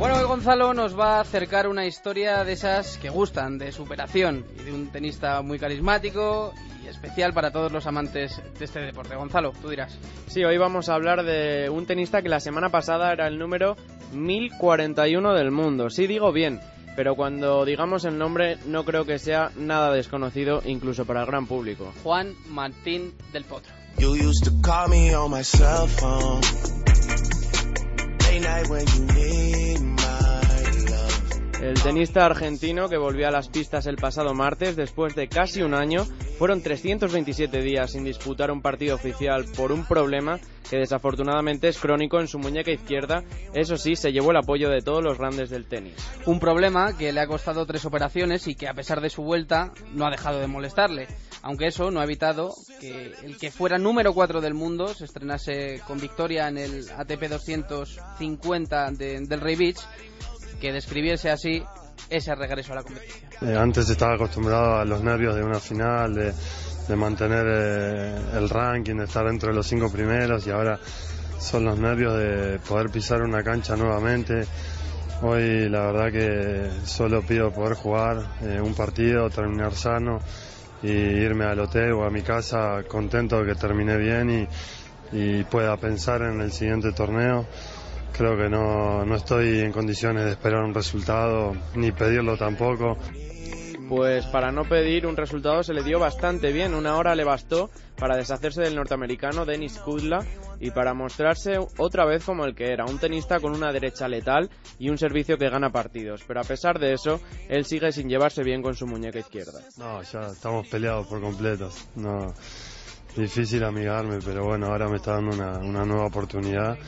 Bueno, 0.00 0.16
hoy 0.16 0.24
Gonzalo 0.24 0.72
nos 0.72 0.98
va 0.98 1.18
a 1.18 1.20
acercar 1.20 1.68
una 1.68 1.84
historia 1.84 2.42
de 2.42 2.54
esas 2.54 2.96
que 2.96 3.10
gustan, 3.10 3.58
de 3.58 3.70
superación 3.70 4.46
y 4.58 4.62
de 4.62 4.72
un 4.72 4.86
tenista 4.86 5.42
muy 5.42 5.58
carismático 5.58 6.54
y 6.82 6.88
especial 6.88 7.34
para 7.34 7.50
todos 7.50 7.70
los 7.70 7.86
amantes 7.86 8.40
de 8.58 8.64
este 8.64 8.80
deporte. 8.80 9.14
Gonzalo, 9.14 9.52
tú 9.60 9.68
dirás. 9.68 9.98
Sí, 10.26 10.42
hoy 10.42 10.56
vamos 10.56 10.88
a 10.88 10.94
hablar 10.94 11.22
de 11.22 11.68
un 11.68 11.84
tenista 11.84 12.22
que 12.22 12.30
la 12.30 12.40
semana 12.40 12.70
pasada 12.70 13.12
era 13.12 13.28
el 13.28 13.38
número 13.38 13.76
1041 14.14 15.34
del 15.34 15.50
mundo. 15.50 15.90
Sí, 15.90 16.06
digo 16.06 16.32
bien, 16.32 16.60
pero 16.96 17.14
cuando 17.14 17.66
digamos 17.66 18.06
el 18.06 18.16
nombre 18.16 18.56
no 18.64 18.86
creo 18.86 19.04
que 19.04 19.18
sea 19.18 19.50
nada 19.54 19.92
desconocido 19.92 20.62
incluso 20.64 21.04
para 21.04 21.20
el 21.20 21.26
gran 21.26 21.46
público. 21.46 21.92
Juan 22.02 22.34
Martín 22.48 23.12
del 23.34 23.44
Potro. 23.44 23.74
You 23.98 24.14
used 24.14 24.44
to 24.44 24.52
call 24.66 24.88
me 24.88 25.14
on 25.14 25.30
my 25.30 25.44
cell 25.44 25.86
phone. 25.86 26.40
El 31.60 31.74
tenista 31.74 32.24
argentino 32.24 32.88
que 32.88 32.96
volvió 32.96 33.28
a 33.28 33.30
las 33.30 33.48
pistas 33.48 33.86
el 33.86 33.96
pasado 33.96 34.32
martes 34.32 34.76
después 34.76 35.14
de 35.14 35.28
casi 35.28 35.60
un 35.62 35.74
año 35.74 36.06
fueron 36.38 36.62
327 36.62 37.60
días 37.60 37.92
sin 37.92 38.02
disputar 38.04 38.50
un 38.50 38.62
partido 38.62 38.94
oficial 38.94 39.44
por 39.56 39.70
un 39.70 39.84
problema 39.84 40.40
que 40.70 40.78
desafortunadamente 40.78 41.68
es 41.68 41.78
crónico 41.78 42.18
en 42.18 42.28
su 42.28 42.38
muñeca 42.38 42.70
izquierda. 42.70 43.24
Eso 43.52 43.76
sí, 43.76 43.94
se 43.94 44.10
llevó 44.12 44.30
el 44.30 44.38
apoyo 44.38 44.70
de 44.70 44.80
todos 44.80 45.04
los 45.04 45.18
grandes 45.18 45.50
del 45.50 45.66
tenis. 45.66 45.94
Un 46.24 46.40
problema 46.40 46.96
que 46.96 47.12
le 47.12 47.20
ha 47.20 47.26
costado 47.26 47.66
tres 47.66 47.84
operaciones 47.84 48.46
y 48.48 48.54
que 48.54 48.66
a 48.68 48.72
pesar 48.74 49.02
de 49.02 49.10
su 49.10 49.22
vuelta 49.22 49.72
no 49.92 50.06
ha 50.06 50.10
dejado 50.10 50.38
de 50.40 50.46
molestarle. 50.46 51.08
Aunque 51.42 51.66
eso 51.66 51.90
no 51.90 52.00
ha 52.00 52.04
evitado 52.04 52.54
que 52.80 53.12
el 53.22 53.36
que 53.36 53.50
fuera 53.50 53.76
número 53.78 54.14
4 54.14 54.40
del 54.40 54.54
mundo 54.54 54.88
se 54.88 55.04
estrenase 55.04 55.82
con 55.86 55.98
victoria 56.00 56.48
en 56.48 56.56
el 56.56 56.86
ATP 56.96 57.28
250 57.28 58.90
de- 58.92 59.20
del 59.20 59.40
Rey 59.40 59.56
Beach, 59.56 59.78
que 60.60 60.72
describiese 60.72 61.30
así 61.30 61.64
ese 62.08 62.34
regreso 62.34 62.72
a 62.72 62.76
la 62.76 62.82
competición. 62.82 63.30
Eh, 63.42 63.56
antes 63.56 63.88
estaba 63.88 64.14
acostumbrado 64.14 64.76
a 64.78 64.84
los 64.84 65.02
nervios 65.02 65.34
de 65.34 65.42
una 65.42 65.58
final, 65.58 66.14
de, 66.14 66.32
de 66.88 66.96
mantener 66.96 67.46
eh, 67.48 68.16
el 68.36 68.48
ranking, 68.48 68.96
de 68.96 69.04
estar 69.04 69.26
dentro 69.26 69.48
de 69.48 69.54
los 69.54 69.66
cinco 69.66 69.90
primeros 69.90 70.46
y 70.46 70.50
ahora 70.50 70.78
son 71.38 71.64
los 71.64 71.78
nervios 71.78 72.18
de 72.18 72.58
poder 72.68 72.90
pisar 72.90 73.22
una 73.22 73.42
cancha 73.42 73.76
nuevamente. 73.76 74.44
Hoy 75.22 75.68
la 75.68 75.92
verdad 75.92 76.12
que 76.12 76.86
solo 76.86 77.22
pido 77.22 77.50
poder 77.52 77.74
jugar 77.74 78.36
eh, 78.42 78.60
un 78.60 78.74
partido, 78.74 79.28
terminar 79.30 79.74
sano 79.74 80.18
y 80.82 80.90
irme 80.90 81.44
al 81.44 81.60
hotel 81.60 81.92
o 81.92 82.04
a 82.04 82.10
mi 82.10 82.22
casa 82.22 82.82
contento 82.88 83.42
de 83.42 83.52
que 83.52 83.54
terminé 83.54 83.96
bien 83.98 84.30
y, 84.30 84.48
y 85.12 85.44
pueda 85.44 85.76
pensar 85.76 86.22
en 86.22 86.40
el 86.40 86.52
siguiente 86.52 86.92
torneo. 86.92 87.46
Creo 88.16 88.36
que 88.36 88.48
no, 88.48 89.04
no 89.04 89.16
estoy 89.16 89.60
en 89.60 89.72
condiciones 89.72 90.24
de 90.24 90.32
esperar 90.32 90.62
un 90.62 90.74
resultado 90.74 91.54
ni 91.74 91.92
pedirlo 91.92 92.36
tampoco. 92.36 92.96
Pues 93.88 94.24
para 94.26 94.52
no 94.52 94.64
pedir 94.64 95.04
un 95.04 95.16
resultado 95.16 95.64
se 95.64 95.74
le 95.74 95.82
dio 95.82 95.98
bastante 95.98 96.52
bien, 96.52 96.74
una 96.74 96.96
hora 96.96 97.16
le 97.16 97.24
bastó 97.24 97.70
para 97.96 98.16
deshacerse 98.16 98.62
del 98.62 98.76
norteamericano 98.76 99.44
Denis 99.44 99.78
Kudla 99.78 100.24
y 100.60 100.70
para 100.70 100.94
mostrarse 100.94 101.58
otra 101.76 102.04
vez 102.04 102.24
como 102.24 102.44
el 102.44 102.54
que 102.54 102.72
era, 102.72 102.84
un 102.84 102.98
tenista 102.98 103.40
con 103.40 103.52
una 103.52 103.72
derecha 103.72 104.06
letal 104.06 104.48
y 104.78 104.90
un 104.90 104.98
servicio 104.98 105.38
que 105.38 105.50
gana 105.50 105.70
partidos. 105.70 106.22
Pero 106.24 106.40
a 106.40 106.44
pesar 106.44 106.78
de 106.78 106.92
eso, 106.92 107.20
él 107.48 107.64
sigue 107.64 107.90
sin 107.90 108.08
llevarse 108.08 108.44
bien 108.44 108.62
con 108.62 108.76
su 108.76 108.86
muñeca 108.86 109.18
izquierda. 109.18 109.60
No, 109.76 110.02
ya 110.02 110.20
estamos 110.20 110.68
peleados 110.68 111.08
por 111.08 111.20
completo. 111.20 111.70
No, 111.96 112.32
difícil 113.16 113.64
amigarme, 113.64 114.18
pero 114.24 114.44
bueno, 114.44 114.66
ahora 114.66 114.88
me 114.88 114.96
está 114.96 115.14
dando 115.14 115.34
una, 115.34 115.58
una 115.58 115.84
nueva 115.84 116.06
oportunidad. 116.06 116.78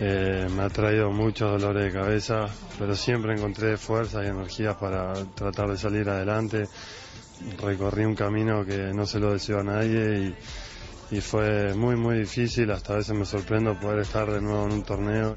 Eh, 0.00 0.48
me 0.56 0.62
ha 0.62 0.68
traído 0.68 1.10
muchos 1.10 1.60
dolores 1.60 1.84
de 1.84 2.00
cabeza, 2.00 2.46
pero 2.78 2.94
siempre 2.96 3.34
encontré 3.34 3.76
fuerza 3.76 4.24
y 4.24 4.28
energías 4.28 4.76
para 4.76 5.12
tratar 5.34 5.70
de 5.70 5.76
salir 5.76 6.08
adelante. 6.08 6.68
Recorrí 7.60 8.04
un 8.04 8.14
camino 8.14 8.64
que 8.64 8.92
no 8.92 9.06
se 9.06 9.18
lo 9.18 9.32
deseo 9.32 9.60
a 9.60 9.64
nadie 9.64 10.34
y, 11.10 11.16
y 11.16 11.20
fue 11.20 11.74
muy 11.74 11.96
muy 11.96 12.18
difícil, 12.18 12.70
hasta 12.70 12.96
veces 12.96 13.16
me 13.16 13.24
sorprendo 13.24 13.78
poder 13.78 14.00
estar 14.00 14.30
de 14.30 14.40
nuevo 14.40 14.64
en 14.66 14.72
un 14.72 14.82
torneo. 14.82 15.34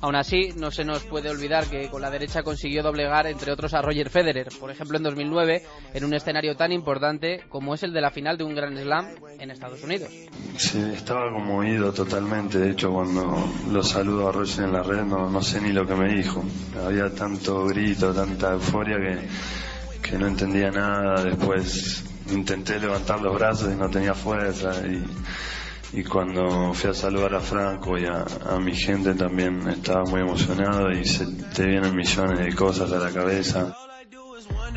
Aún 0.00 0.16
así, 0.16 0.50
no 0.56 0.70
se 0.70 0.84
nos 0.84 1.02
puede 1.04 1.30
olvidar 1.30 1.66
que 1.66 1.88
con 1.88 2.02
la 2.02 2.10
derecha 2.10 2.42
consiguió 2.42 2.82
doblegar, 2.82 3.26
entre 3.26 3.52
otros, 3.52 3.74
a 3.74 3.82
Roger 3.82 4.10
Federer, 4.10 4.48
por 4.60 4.70
ejemplo, 4.70 4.96
en 4.96 5.04
2009, 5.04 5.62
en 5.94 6.04
un 6.04 6.14
escenario 6.14 6.56
tan 6.56 6.72
importante 6.72 7.44
como 7.48 7.74
es 7.74 7.82
el 7.82 7.92
de 7.92 8.00
la 8.00 8.10
final 8.10 8.36
de 8.36 8.44
un 8.44 8.54
Grand 8.54 8.78
Slam 8.78 9.08
en 9.38 9.50
Estados 9.50 9.82
Unidos. 9.82 10.10
Sí, 10.56 10.80
estaba 10.94 11.30
conmovido 11.30 11.92
totalmente. 11.92 12.58
De 12.58 12.70
hecho, 12.70 12.90
cuando 12.90 13.52
lo 13.70 13.82
saludo 13.82 14.28
a 14.28 14.32
Roger 14.32 14.64
en 14.64 14.72
la 14.72 14.82
red, 14.82 15.02
no, 15.02 15.42
sé 15.42 15.60
ni 15.60 15.72
lo 15.72 15.86
que 15.86 15.94
me 15.94 16.14
dijo. 16.14 16.44
Había 16.84 17.10
tanto 17.14 17.64
grito, 17.66 18.12
tanta 18.12 18.52
euforia 18.52 18.96
que, 18.96 20.08
que 20.08 20.18
no 20.18 20.26
entendía 20.26 20.70
nada. 20.70 21.24
Después 21.24 22.04
intenté 22.30 22.78
levantar 22.78 23.20
los 23.20 23.34
brazos 23.34 23.72
y 23.72 23.76
no 23.76 23.88
tenía 23.90 24.14
fuerza. 24.14 24.72
Y 25.96 26.02
cuando 26.02 26.74
fui 26.74 26.90
a 26.90 26.94
saludar 26.94 27.34
a 27.34 27.40
Franco 27.40 27.96
y 27.96 28.04
a, 28.04 28.24
mi 28.58 28.74
gente 28.74 29.14
también 29.14 29.68
estaba 29.68 30.02
muy 30.04 30.22
emocionado 30.22 30.90
y 30.90 31.04
se 31.04 31.24
te 31.54 31.66
vienen 31.66 31.94
millones 31.94 32.40
de 32.40 32.52
cosas 32.52 32.90
a 32.92 32.98
la 32.98 33.12
cabeza. 33.12 33.76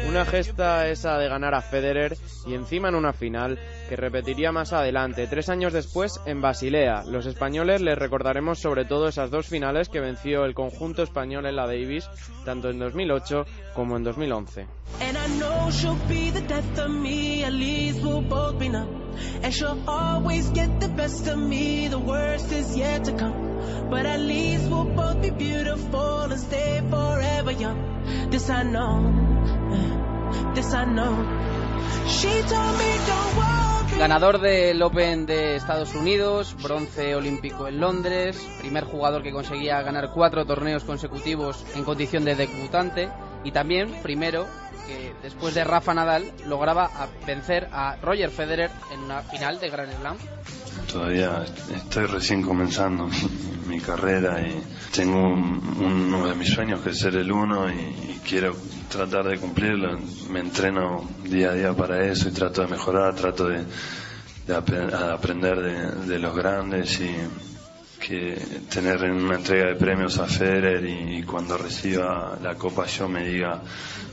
Una 0.06 0.26
gesta 0.26 0.88
esa 0.88 1.18
de 1.18 1.28
ganar 1.28 1.56
a 1.56 1.62
Federer 1.62 2.18
y 2.46 2.54
encima 2.54 2.90
en 2.90 2.96
una 2.96 3.14
final 3.14 3.60
que 3.90 3.96
repetiría 3.96 4.52
más 4.52 4.74
adelante, 4.74 5.28
tres 5.28 5.50
años 5.50 5.74
después 5.74 6.20
en 6.26 6.42
Basilea. 6.42 7.04
Los 7.06 7.26
españoles 7.26 7.82
les 7.82 7.98
recordaremos 7.98 8.60
sobre 8.60 8.86
todo 8.86 9.08
esas 9.08 9.32
dos 9.32 9.48
finales 9.48 9.90
que 9.90 10.00
venció 10.00 10.46
el 10.46 10.54
conjunto 10.54 11.04
español 11.04 11.46
en 11.46 11.56
la 11.56 11.66
Davis, 11.66 12.10
tanto 12.46 12.70
en 12.70 12.80
2008 12.80 13.46
como 13.74 13.98
en 13.98 14.04
2011. 14.04 14.68
And 15.02 15.18
I 15.18 15.28
know 15.40 15.70
she'll 15.72 16.00
be 16.08 16.32
the 16.32 16.42
death 16.42 16.80
of 16.80 16.90
me, 16.90 17.44
at 17.44 17.54
least 17.54 18.02
we'll 18.02 18.22
both 18.22 18.58
be 18.58 18.70
numb. 18.70 19.04
And 19.44 19.54
she'll 19.54 19.82
always 19.88 20.50
get 20.52 20.80
the 20.80 20.90
best 20.90 21.28
of 21.28 21.38
me, 21.38 21.88
the 21.88 22.00
worst 22.00 22.52
is 22.52 22.76
yet 22.76 23.06
to 23.06 23.12
come. 23.14 23.90
But 23.90 24.06
at 24.06 24.20
least 24.20 24.70
we'll 24.70 24.86
both 24.86 25.22
be 25.22 25.32
beautiful 25.32 26.32
and 26.32 26.40
stay 26.40 26.82
forever 26.90 27.52
young. 27.52 27.98
Ganador 33.98 34.40
del 34.40 34.82
Open 34.84 35.26
de 35.26 35.56
Estados 35.56 35.96
Unidos, 35.96 36.56
bronce 36.62 37.16
olímpico 37.16 37.68
en 37.68 37.80
Londres, 37.80 38.38
primer 38.60 38.84
jugador 38.84 39.24
que 39.24 39.32
conseguía 39.32 39.82
ganar 39.82 40.12
cuatro 40.14 40.46
torneos 40.46 40.84
consecutivos 40.84 41.66
en 41.76 41.84
condición 41.84 42.24
de 42.24 42.36
debutante 42.36 43.10
y 43.44 43.52
también 43.52 44.02
primero 44.04 44.46
que 44.88 45.14
después 45.24 45.56
de 45.56 45.64
Rafa 45.64 45.94
Nadal 45.94 46.32
lograba 46.46 46.90
vencer 47.26 47.70
a 47.72 47.98
Roger 48.02 48.30
Federer 48.30 48.70
en 48.92 49.02
una 49.02 49.22
final 49.22 49.60
de 49.60 49.70
Grand 49.70 49.92
Slam. 50.00 50.18
Todavía 50.92 51.44
estoy 51.76 52.06
recién 52.06 52.42
comenzando 52.42 53.08
mi, 53.08 53.76
mi 53.76 53.80
carrera 53.80 54.42
y 54.42 54.62
tengo 54.96 55.20
un- 55.30 55.62
uno 55.80 56.28
de 56.28 56.36
mis 56.36 56.50
sueños 56.50 56.82
que 56.82 56.92
es 56.92 57.00
ser 57.00 57.16
el 57.16 57.32
uno 57.32 57.70
y, 57.70 58.20
quiero 58.28 58.56
tratar 58.90 59.26
de 59.26 59.38
cumplirlo. 59.40 59.98
Me 60.30 60.40
entreno 60.42 61.02
día 61.24 61.52
a 61.52 61.54
día 61.54 61.74
para 61.74 62.06
eso 62.06 62.28
y 62.30 62.32
trato 62.32 62.62
de 62.62 62.68
mejorar, 62.68 63.16
trato 63.16 63.48
de, 63.48 63.64
aprender 65.14 65.60
de, 65.62 66.06
de 66.08 66.20
los 66.20 66.36
grandes 66.36 67.00
y 67.00 67.10
que 68.00 68.36
tener 68.70 69.04
en 69.04 69.14
una 69.14 69.36
entrega 69.36 69.68
de 69.68 69.76
premios 69.76 70.18
a 70.20 70.28
Federer 70.28 70.86
y, 70.86 71.24
cuando 71.24 71.58
reciba 71.58 72.38
la 72.42 72.56
copa 72.56 72.86
yo 72.86 73.08
me 73.10 73.28
diga 73.28 73.62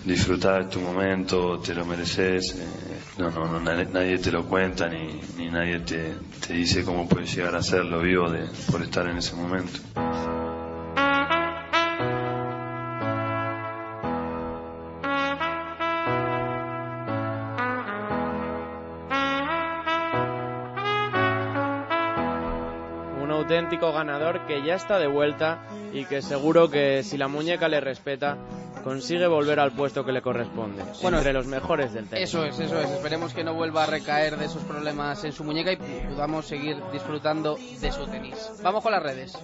disfrutar 0.05 0.69
tu 0.69 0.81
momento, 0.81 1.59
te 1.61 1.75
lo 1.75 1.85
mereces. 1.85 2.57
eh, 2.59 2.65
no, 3.19 3.31
no, 3.31 3.47
no, 3.47 3.61
nadie, 3.61 3.87
nadie 3.93 4.19
te 4.19 4.33
lo 4.33 4.45
cuenta 4.45 4.89
ni, 4.89 5.21
ni 5.39 5.49
nadie 5.51 5.81
te, 5.81 6.15
te 6.47 6.53
dice 6.55 6.85
cómo 6.85 7.09
puedes 7.09 7.35
llegar 7.35 7.55
a 7.55 7.63
serlo 7.63 8.01
vivo 8.01 8.31
de, 8.31 8.47
por 8.71 8.83
estar 8.83 9.09
en 9.09 9.19
ese 9.19 9.35
momento. 9.35 9.81
Auténtico 23.65 23.93
ganador 23.93 24.47
que 24.47 24.63
ya 24.63 24.75
está 24.75 24.99
de 24.99 25.07
vuelta 25.07 25.67
y 25.93 26.05
que 26.05 26.21
seguro 26.21 26.71
que 26.71 27.03
si 27.03 27.17
la 27.17 27.29
muñeca 27.29 27.67
le 27.67 27.81
respeta 27.81 28.37
consigue 28.83 29.27
volver 29.27 29.59
al 29.59 29.73
puesto 29.73 30.05
que 30.05 30.13
le 30.13 30.21
corresponde, 30.21 30.85
Bueno, 31.01 31.17
entre 31.19 31.33
los 31.33 31.47
mejores 31.47 31.95
del 31.95 32.07
tenis. 32.07 32.29
Eso 32.29 32.45
es, 32.45 32.59
eso 32.61 32.79
es. 32.79 32.91
Esperemos 32.91 33.33
que 33.33 33.43
no 33.43 33.55
vuelva 33.55 33.85
a 33.85 33.87
recaer 33.87 34.37
de 34.37 34.45
esos 34.45 34.63
problemas 34.65 35.25
en 35.25 35.33
su 35.33 35.45
muñeca 35.45 35.73
y 35.73 35.77
podamos 35.77 36.47
seguir 36.47 36.77
disfrutando 36.93 37.57
de 37.81 37.91
su 37.91 38.07
tenis. 38.07 38.51
Vamos 38.63 38.83
con 38.83 38.93
las 38.93 39.03
redes. 39.03 39.39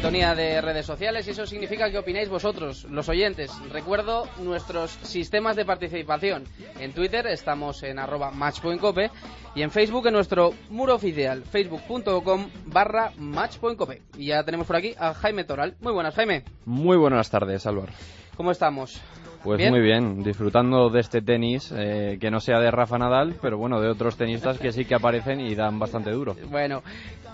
Sintonía 0.00 0.34
de 0.34 0.62
redes 0.62 0.86
sociales 0.86 1.28
y 1.28 1.32
eso 1.32 1.44
significa 1.44 1.90
que 1.90 1.98
opináis 1.98 2.30
vosotros, 2.30 2.84
los 2.84 3.06
oyentes. 3.10 3.52
Recuerdo 3.70 4.26
nuestros 4.42 4.92
sistemas 5.02 5.56
de 5.56 5.66
participación. 5.66 6.44
En 6.78 6.94
Twitter 6.94 7.26
estamos 7.26 7.82
en 7.82 7.98
arroba 7.98 8.30
matchpointcope 8.30 9.10
y 9.54 9.60
en 9.60 9.70
Facebook 9.70 10.06
en 10.06 10.14
nuestro 10.14 10.54
muro 10.70 10.94
oficial, 10.94 11.42
facebook.com 11.42 12.48
barra 12.64 13.12
matchpointcope. 13.18 14.00
Y 14.16 14.28
ya 14.28 14.42
tenemos 14.42 14.66
por 14.66 14.76
aquí 14.76 14.94
a 14.98 15.12
Jaime 15.12 15.44
Toral. 15.44 15.76
Muy 15.82 15.92
buenas, 15.92 16.14
Jaime. 16.14 16.44
Muy 16.64 16.96
buenas 16.96 17.30
tardes, 17.30 17.66
Álvaro. 17.66 17.92
¿Cómo 18.38 18.52
estamos? 18.52 18.98
Pues 19.42 19.56
¿Bien? 19.56 19.70
muy 19.70 19.80
bien, 19.80 20.22
disfrutando 20.22 20.90
de 20.90 21.00
este 21.00 21.22
tenis, 21.22 21.72
eh, 21.74 22.18
que 22.20 22.30
no 22.30 22.40
sea 22.40 22.58
de 22.58 22.70
Rafa 22.70 22.98
Nadal, 22.98 23.36
pero 23.40 23.56
bueno, 23.56 23.80
de 23.80 23.88
otros 23.88 24.16
tenistas 24.16 24.58
que 24.58 24.70
sí 24.70 24.84
que 24.84 24.94
aparecen 24.94 25.40
y 25.40 25.54
dan 25.54 25.78
bastante 25.78 26.10
duro. 26.10 26.36
Bueno, 26.50 26.82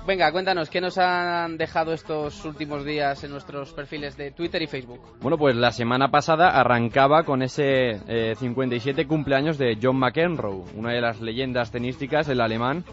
venga, 0.06 0.30
cuéntanos, 0.30 0.70
¿qué 0.70 0.80
nos 0.80 0.96
han 0.98 1.56
dejado 1.58 1.92
estos 1.92 2.44
últimos 2.44 2.84
días 2.84 3.22
en 3.24 3.32
nuestros 3.32 3.72
perfiles 3.72 4.16
de 4.16 4.30
Twitter 4.30 4.62
y 4.62 4.66
Facebook? 4.66 5.00
Bueno, 5.20 5.36
pues 5.36 5.56
la 5.56 5.72
semana 5.72 6.10
pasada 6.10 6.48
arrancaba 6.50 7.24
con 7.24 7.42
ese 7.42 8.00
eh, 8.06 8.34
57 8.38 9.06
cumpleaños 9.06 9.58
de 9.58 9.76
John 9.82 9.96
McEnroe, 9.96 10.64
una 10.74 10.92
de 10.92 11.00
las 11.00 11.20
leyendas 11.20 11.72
tenísticas, 11.72 12.28
el 12.28 12.40
alemán, 12.40 12.84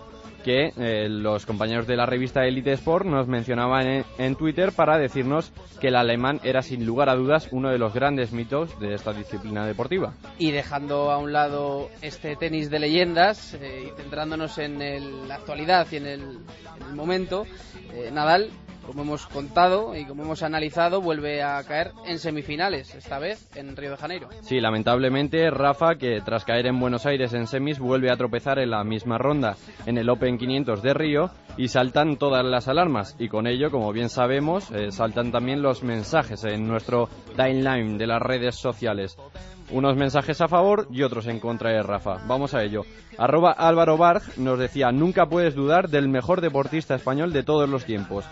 que 0.43 0.73
eh, 0.77 1.07
los 1.09 1.45
compañeros 1.45 1.87
de 1.87 1.95
la 1.95 2.05
revista 2.05 2.45
Elite 2.45 2.73
Sport 2.73 3.05
nos 3.05 3.27
mencionaban 3.27 4.05
en, 4.17 4.35
Twitter 4.35 4.71
para 4.75 4.97
decirnos 4.97 5.53
que 5.79 5.87
el 5.87 5.95
alemán 5.95 6.39
era 6.43 6.61
sin 6.61 6.85
lugar 6.85 7.09
a 7.09 7.15
dudas 7.15 7.47
uno 7.51 7.69
de 7.69 7.77
los 7.77 7.93
grandes 7.93 8.31
mitos 8.33 8.77
de 8.79 8.93
esta 8.93 9.13
disciplina 9.13 9.65
deportiva. 9.65 10.13
Y 10.37 10.51
dejando 10.51 11.11
a 11.11 11.17
un 11.17 11.33
lado 11.33 11.89
este 12.01 12.35
tenis 12.35 12.69
de 12.69 12.79
leyendas 12.79 13.53
eh, 13.53 13.87
y 13.87 14.01
centrándonos 14.01 14.57
en 14.57 15.27
la 15.27 15.35
actualidad 15.35 15.87
y 15.91 15.97
en 15.97 16.07
el, 16.07 16.21
en 16.21 16.87
el 16.89 16.95
momento, 16.95 17.45
eh, 17.93 18.09
Nadal 18.11 18.49
como 18.85 19.03
hemos 19.03 19.27
contado 19.27 19.95
y 19.95 20.05
como 20.05 20.23
hemos 20.23 20.43
analizado, 20.43 21.01
vuelve 21.01 21.41
a 21.43 21.63
caer 21.63 21.91
en 22.05 22.19
semifinales, 22.19 22.93
esta 22.95 23.19
vez 23.19 23.47
en 23.55 23.75
Río 23.75 23.91
de 23.91 23.97
Janeiro. 23.97 24.29
Sí, 24.41 24.59
lamentablemente 24.59 25.49
Rafa, 25.49 25.95
que 25.95 26.21
tras 26.21 26.45
caer 26.45 26.67
en 26.67 26.79
Buenos 26.79 27.05
Aires 27.05 27.33
en 27.33 27.47
semis, 27.47 27.79
vuelve 27.79 28.11
a 28.11 28.17
tropezar 28.17 28.59
en 28.59 28.71
la 28.71 28.83
misma 28.83 29.17
ronda 29.17 29.55
en 29.85 29.97
el 29.97 30.09
Open 30.09 30.37
500 30.37 30.81
de 30.81 30.93
Río 30.93 31.31
y 31.57 31.67
saltan 31.67 32.17
todas 32.17 32.45
las 32.45 32.67
alarmas. 32.67 33.15
Y 33.19 33.29
con 33.29 33.47
ello, 33.47 33.71
como 33.71 33.91
bien 33.91 34.09
sabemos, 34.09 34.71
eh, 34.71 34.91
saltan 34.91 35.31
también 35.31 35.61
los 35.61 35.83
mensajes 35.83 36.43
en 36.43 36.67
nuestro 36.67 37.09
timeline 37.35 37.97
de 37.97 38.07
las 38.07 38.21
redes 38.21 38.55
sociales. 38.55 39.17
Unos 39.71 39.95
mensajes 39.95 40.41
a 40.41 40.47
favor 40.47 40.87
y 40.91 41.03
otros 41.03 41.27
en 41.27 41.39
contra 41.39 41.71
de 41.71 41.83
Rafa. 41.83 42.17
Vamos 42.27 42.53
a 42.53 42.63
ello. 42.63 42.81
Arroba 43.17 43.51
Álvaro 43.51 43.97
Barg 43.97 44.21
nos 44.37 44.59
decía, 44.59 44.91
nunca 44.91 45.25
puedes 45.27 45.55
dudar 45.55 45.89
del 45.89 46.09
mejor 46.09 46.41
deportista 46.41 46.95
español 46.95 47.31
de 47.33 47.43
todos 47.43 47.69
los 47.69 47.85
tiempos. 47.85 48.25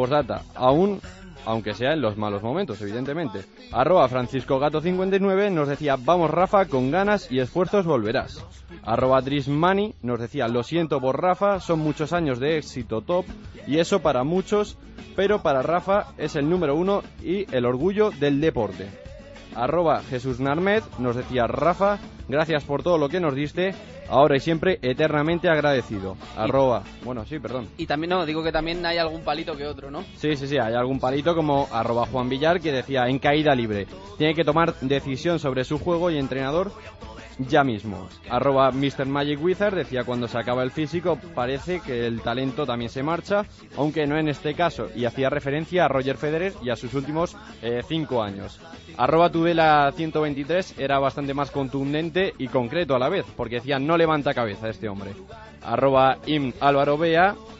Postdata, 0.00 0.44
aún, 0.54 0.98
aunque 1.44 1.74
sea 1.74 1.92
en 1.92 2.00
los 2.00 2.16
malos 2.16 2.42
momentos, 2.42 2.80
evidentemente. 2.80 3.44
Arroba 3.70 4.08
Francisco 4.08 4.58
Gato 4.58 4.80
59 4.80 5.50
nos 5.50 5.68
decía, 5.68 5.98
vamos 6.02 6.30
Rafa, 6.30 6.64
con 6.64 6.90
ganas 6.90 7.30
y 7.30 7.38
esfuerzos 7.38 7.84
volverás. 7.84 8.42
Arroba 8.82 9.20
Drismani 9.20 9.94
nos 10.00 10.18
decía, 10.18 10.48
lo 10.48 10.62
siento 10.62 11.02
por 11.02 11.20
Rafa, 11.20 11.60
son 11.60 11.80
muchos 11.80 12.14
años 12.14 12.40
de 12.40 12.56
éxito 12.56 13.02
top 13.02 13.26
y 13.66 13.76
eso 13.76 14.00
para 14.00 14.24
muchos, 14.24 14.78
pero 15.16 15.42
para 15.42 15.60
Rafa 15.60 16.14
es 16.16 16.34
el 16.34 16.48
número 16.48 16.76
uno 16.76 17.02
y 17.22 17.44
el 17.54 17.66
orgullo 17.66 18.10
del 18.10 18.40
deporte. 18.40 19.09
Arroba 19.54 20.02
Jesús 20.02 20.40
Narmed 20.40 20.82
nos 20.98 21.16
decía, 21.16 21.46
Rafa, 21.46 21.98
gracias 22.28 22.64
por 22.64 22.82
todo 22.82 22.98
lo 22.98 23.08
que 23.08 23.20
nos 23.20 23.34
diste, 23.34 23.74
ahora 24.08 24.36
y 24.36 24.40
siempre 24.40 24.78
eternamente 24.82 25.48
agradecido. 25.48 26.16
Arroba, 26.36 26.82
bueno, 27.04 27.24
sí, 27.24 27.38
perdón. 27.38 27.68
Y 27.76 27.86
también, 27.86 28.10
no, 28.10 28.26
digo 28.26 28.42
que 28.42 28.52
también 28.52 28.84
hay 28.84 28.98
algún 28.98 29.22
palito 29.22 29.56
que 29.56 29.66
otro, 29.66 29.90
¿no? 29.90 30.02
Sí, 30.16 30.36
sí, 30.36 30.46
sí, 30.46 30.58
hay 30.58 30.74
algún 30.74 31.00
palito 31.00 31.34
como 31.34 31.68
arroba 31.72 32.06
Juan 32.06 32.28
Villar 32.28 32.60
que 32.60 32.72
decía, 32.72 33.06
en 33.08 33.18
caída 33.18 33.54
libre, 33.54 33.86
tiene 34.18 34.34
que 34.34 34.44
tomar 34.44 34.74
decisión 34.80 35.38
sobre 35.38 35.64
su 35.64 35.78
juego 35.78 36.10
y 36.10 36.18
entrenador 36.18 36.72
ya 37.48 37.64
mismo. 37.64 38.08
Arroba 38.28 38.70
Mr. 38.70 39.06
Magic 39.06 39.42
Wizard 39.42 39.74
decía 39.74 40.04
cuando 40.04 40.28
se 40.28 40.38
acaba 40.38 40.62
el 40.62 40.70
físico 40.70 41.18
parece 41.34 41.80
que 41.80 42.06
el 42.06 42.20
talento 42.20 42.66
también 42.66 42.90
se 42.90 43.02
marcha, 43.02 43.44
aunque 43.76 44.06
no 44.06 44.18
en 44.18 44.28
este 44.28 44.54
caso, 44.54 44.88
y 44.94 45.04
hacía 45.04 45.30
referencia 45.30 45.84
a 45.84 45.88
Roger 45.88 46.16
Federer 46.16 46.52
y 46.62 46.70
a 46.70 46.76
sus 46.76 46.94
últimos 46.94 47.36
eh, 47.62 47.82
cinco 47.86 48.22
años. 48.22 48.60
Arroba 48.96 49.30
Tudela 49.30 49.92
123 49.96 50.78
era 50.78 50.98
bastante 50.98 51.34
más 51.34 51.50
contundente 51.50 52.34
y 52.38 52.48
concreto 52.48 52.94
a 52.94 52.98
la 52.98 53.08
vez, 53.08 53.24
porque 53.36 53.56
decía 53.56 53.78
no 53.78 53.96
levanta 53.96 54.34
cabeza 54.34 54.68
este 54.68 54.88
hombre. 54.88 55.12
Arroba 55.62 56.18
Im 56.26 56.52
Álvaro 56.60 56.98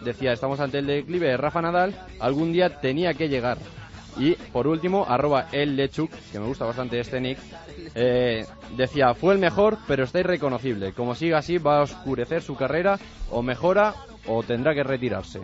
decía 0.05 0.33
estamos 0.33 0.61
ante 0.61 0.79
el 0.79 0.87
declive 0.87 1.29
de 1.29 1.37
Rafa 1.37 1.63
Nadal, 1.63 1.95
algún 2.19 2.53
día 2.53 2.81
tenía 2.81 3.15
que 3.15 3.29
llegar. 3.29 3.59
Y 4.21 4.35
por 4.53 4.67
último, 4.67 5.07
arroba 5.09 5.49
el 5.51 5.77
Lechuk, 5.77 6.11
que 6.31 6.39
me 6.39 6.47
gusta 6.47 6.67
bastante 6.67 7.01
este 7.01 7.23
nick, 7.23 7.39
eh, 7.95 8.45
decía, 8.77 9.15
fue 9.15 9.33
el 9.33 9.41
mejor, 9.41 9.79
pero 9.89 10.05
está 10.05 10.21
irreconocible. 10.21 10.93
Como 10.93 11.15
siga 11.15 11.39
así, 11.39 11.57
va 11.57 11.79
a 11.79 11.83
oscurecer 11.85 12.43
su 12.43 12.55
carrera, 12.55 12.99
o 13.31 13.41
mejora, 13.43 13.95
o 14.27 14.43
tendrá 14.43 14.75
que 14.75 14.83
retirarse. 14.83 15.41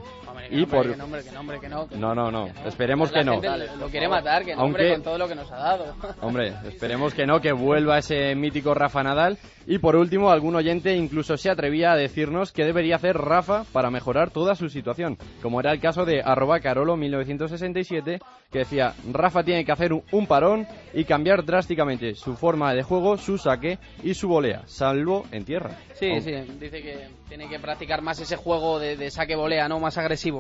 Hombre, 0.47 0.61
y 0.63 0.67
por... 0.67 0.91
que 0.91 0.97
nombre, 0.97 1.23
que 1.25 1.33
nombre, 1.33 1.61
que 1.61 1.69
no. 1.69 1.89
No, 1.97 2.15
no, 2.15 2.31
no. 2.31 2.49
Esperemos 2.67 3.11
que 3.11 3.25
no. 3.25 3.41
Lo 3.79 3.89
quiere 3.89 4.09
matar, 4.09 4.45
que 4.45 4.55
nombre 4.55 4.83
Aunque- 4.85 4.95
con 4.95 5.03
todo 5.03 5.19
lo 5.19 5.29
que 5.29 5.35
nos 5.35 5.51
ha 5.53 5.57
dado. 5.57 5.95
Hombre, 6.23 6.55
esperemos 6.69 7.15
que 7.15 7.27
no, 7.27 7.41
que 7.41 7.53
vuelva 7.53 7.99
ese 7.99 8.35
mítico 8.35 8.75
Rafa 8.75 9.03
Nadal. 9.03 9.39
Y 9.69 9.79
por 9.79 9.97
último, 9.97 10.31
algún 10.31 10.55
oyente 10.55 10.95
incluso 10.95 11.37
se 11.37 11.51
atrevía 11.51 11.91
a 11.93 11.97
decirnos 11.97 12.53
qué 12.53 12.65
debería 12.65 12.97
hacer 12.97 13.17
Rafa 13.17 13.65
para 13.73 13.91
mejorar 13.91 14.31
toda 14.31 14.55
su 14.55 14.69
situación, 14.69 15.19
como 15.43 15.59
era 15.59 15.73
el 15.73 15.81
caso 15.81 16.05
de 16.05 16.23
arroba 16.23 16.61
carolo1967, 16.61 18.21
que 18.53 18.59
decía, 18.59 18.95
Rafa 19.11 19.43
tiene 19.43 19.65
que 19.65 19.73
hacer 19.73 19.93
un, 19.93 20.27
parón 20.29 20.69
y 20.95 21.05
cambiar 21.05 21.45
drásticamente 21.45 22.15
su 22.15 22.37
forma 22.37 22.75
de 22.75 22.85
juego, 22.85 23.17
su 23.17 23.39
saque 23.39 23.79
y 24.05 24.15
su 24.15 24.29
volea, 24.29 24.63
salvo 24.67 25.25
en 25.33 25.45
tierra. 25.45 25.71
Sí, 25.95 26.21
sí, 26.21 26.33
dice 26.61 26.83
que 26.83 27.09
tiene 27.29 27.49
que 27.49 27.59
practicar 27.59 28.03
más 28.03 28.21
ese 28.21 28.37
juego 28.37 28.79
de, 28.79 28.97
de 28.97 29.11
saque 29.11 29.35
volea, 29.35 29.69
¿no? 29.69 29.81
Más 29.81 29.99
agresivo. 29.99 30.36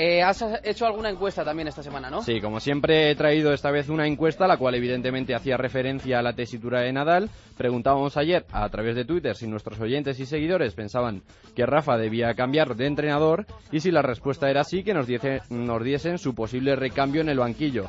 Eh, 0.00 0.22
has 0.22 0.44
hecho 0.62 0.86
alguna 0.86 1.10
encuesta 1.10 1.44
también 1.44 1.66
esta 1.66 1.82
semana, 1.82 2.08
¿no? 2.08 2.22
Sí, 2.22 2.40
como 2.40 2.60
siempre 2.60 3.10
he 3.10 3.16
traído 3.16 3.52
esta 3.52 3.72
vez 3.72 3.88
una 3.88 4.06
encuesta, 4.06 4.46
la 4.46 4.56
cual 4.56 4.76
evidentemente 4.76 5.34
hacía 5.34 5.56
referencia 5.56 6.20
a 6.20 6.22
la 6.22 6.34
tesitura 6.34 6.82
de 6.82 6.92
Nadal. 6.92 7.28
Preguntábamos 7.56 8.16
ayer 8.16 8.46
a 8.52 8.68
través 8.68 8.94
de 8.94 9.04
Twitter 9.04 9.34
si 9.34 9.48
nuestros 9.48 9.80
oyentes 9.80 10.20
y 10.20 10.26
seguidores 10.26 10.74
pensaban 10.74 11.22
que 11.56 11.66
Rafa 11.66 11.96
debía 11.96 12.32
cambiar 12.34 12.76
de 12.76 12.86
entrenador 12.86 13.46
y 13.72 13.80
si 13.80 13.90
la 13.90 14.02
respuesta 14.02 14.48
era 14.48 14.62
sí, 14.62 14.84
que 14.84 14.94
nos, 14.94 15.08
nos 15.50 15.82
diesen 15.82 16.18
su 16.18 16.32
posible 16.32 16.76
recambio 16.76 17.20
en 17.20 17.30
el 17.30 17.40
banquillo. 17.40 17.86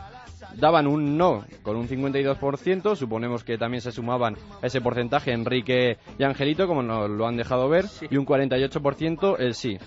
Daban 0.55 0.87
un 0.87 1.17
no 1.17 1.45
con 1.63 1.75
un 1.75 1.87
52%, 1.87 2.95
suponemos 2.95 3.43
que 3.43 3.57
también 3.57 3.81
se 3.81 3.91
sumaban 3.91 4.35
a 4.61 4.67
ese 4.67 4.81
porcentaje 4.81 5.31
Enrique 5.31 5.97
y 6.17 6.23
Angelito, 6.23 6.67
como 6.67 6.83
nos 6.83 7.09
lo 7.09 7.27
han 7.27 7.37
dejado 7.37 7.69
ver, 7.69 7.85
y 8.09 8.17
un 8.17 8.25
48% 8.25 9.35
el 9.39 9.53
sí. 9.53 9.77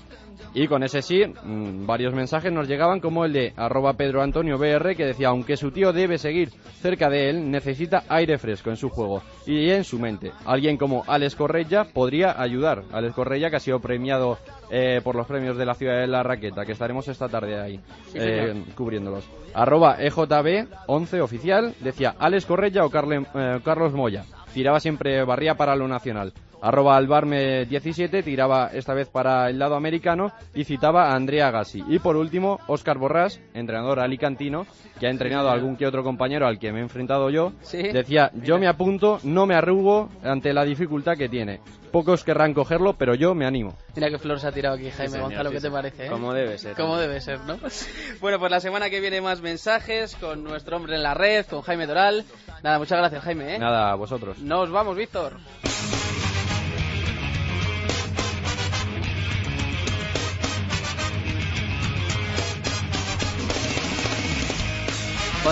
Y 0.54 0.66
con 0.66 0.82
ese 0.82 1.00
sí, 1.00 1.22
mm, 1.24 1.86
varios 1.86 2.14
mensajes 2.14 2.52
nos 2.52 2.68
llegaban 2.68 3.00
como 3.00 3.24
el 3.24 3.32
de 3.32 3.52
arroba 3.56 3.94
Pedro 3.94 4.22
Antonio 4.22 4.58
BR 4.58 4.94
que 4.94 5.06
decía, 5.06 5.28
aunque 5.28 5.56
su 5.56 5.70
tío 5.70 5.92
debe 5.92 6.18
seguir 6.18 6.50
cerca 6.80 7.08
de 7.08 7.30
él, 7.30 7.50
necesita 7.50 8.04
aire 8.08 8.38
fresco 8.38 8.70
en 8.70 8.76
su 8.76 8.90
juego 8.90 9.22
y 9.46 9.70
en 9.70 9.84
su 9.84 9.98
mente. 9.98 10.32
Alguien 10.44 10.76
como 10.76 11.04
Alex 11.06 11.36
Correia 11.36 11.84
podría 11.84 12.40
ayudar. 12.40 12.82
Alex 12.92 13.14
Correia 13.14 13.50
que 13.50 13.56
ha 13.56 13.60
sido 13.60 13.80
premiado 13.80 14.38
eh, 14.74 15.02
por 15.04 15.14
los 15.14 15.26
premios 15.26 15.58
de 15.58 15.66
la 15.66 15.74
ciudad 15.74 16.00
de 16.00 16.06
la 16.06 16.22
raqueta, 16.22 16.64
que 16.64 16.72
estaremos 16.72 17.06
esta 17.06 17.28
tarde 17.28 17.60
ahí 17.60 17.76
Sí, 18.06 18.16
eh, 18.18 18.64
cubriéndolos. 18.74 19.28
Arroba 19.52 19.96
E 20.00 20.10
EJB11 20.10 21.20
oficial 21.20 21.74
decía 21.80 22.14
Alex 22.18 22.46
Correia 22.46 22.82
o 22.84 22.90
Carle- 22.90 23.26
eh, 23.34 23.60
Carlos 23.62 23.92
Moya. 23.92 24.24
Tiraba 24.54 24.80
siempre, 24.80 25.22
barría 25.24 25.54
para 25.56 25.76
lo 25.76 25.86
nacional. 25.88 26.32
Arroba 26.62 26.98
Albarme17 26.98 28.22
tiraba 28.24 28.70
esta 28.72 28.94
vez 28.94 29.08
para 29.08 29.50
el 29.50 29.58
lado 29.58 29.74
americano 29.74 30.32
y 30.54 30.64
citaba 30.64 31.10
a 31.10 31.14
Andrea 31.16 31.50
Gassi. 31.50 31.82
Y 31.88 31.98
por 31.98 32.16
último, 32.16 32.60
Óscar 32.68 32.98
Borrás, 32.98 33.40
entrenador 33.52 33.98
alicantino, 34.00 34.64
que 35.00 35.08
ha 35.08 35.10
entrenado 35.10 35.50
a 35.50 35.52
algún 35.52 35.76
que 35.76 35.86
otro 35.86 36.04
compañero 36.04 36.46
al 36.46 36.58
que 36.60 36.72
me 36.72 36.78
he 36.78 36.82
enfrentado 36.82 37.30
yo, 37.30 37.52
Sí. 37.62 37.82
decía, 37.82 38.30
yo 38.42 38.58
me 38.58 38.68
apunto, 38.68 39.18
no 39.24 39.44
me 39.46 39.54
arrugo 39.56 40.08
ante 40.22 40.52
la 40.52 40.64
dificultad 40.64 41.16
que 41.16 41.28
tiene. 41.28 41.60
Pocos 41.90 42.24
querrán 42.24 42.54
cogerlo, 42.54 42.94
pero 42.94 43.14
yo 43.14 43.34
me 43.34 43.44
animo. 43.44 43.76
Mira 43.96 44.08
qué 44.08 44.18
flor 44.18 44.40
se 44.40 44.46
ha 44.46 44.52
tirado 44.52 44.76
aquí, 44.76 44.88
Jaime 44.90 45.18
Gonzalo, 45.20 45.50
sí, 45.50 45.56
¿qué 45.56 45.60
te 45.60 45.70
parece? 45.70 46.06
eh? 46.06 46.10
Como 46.10 46.32
debe 46.32 46.56
ser. 46.56 46.74
Como 46.76 46.96
debe 46.96 47.20
ser, 47.20 47.40
¿no? 47.40 47.58
Bueno, 48.20 48.38
pues 48.38 48.50
la 48.50 48.60
semana 48.60 48.88
que 48.88 49.00
viene 49.00 49.20
más 49.20 49.42
mensajes 49.42 50.14
con 50.16 50.42
nuestro 50.44 50.76
hombre 50.76 50.94
en 50.94 51.02
la 51.02 51.12
red, 51.14 51.44
con 51.46 51.60
Jaime 51.62 51.86
Doral. 51.86 52.24
Nada, 52.62 52.78
muchas 52.78 52.98
gracias, 52.98 53.22
Jaime, 53.24 53.56
¿eh? 53.56 53.58
Nada, 53.58 53.90
a 53.90 53.94
vosotros. 53.96 54.38
Nos 54.38 54.70
vamos, 54.70 54.96
Víctor. 54.96 55.34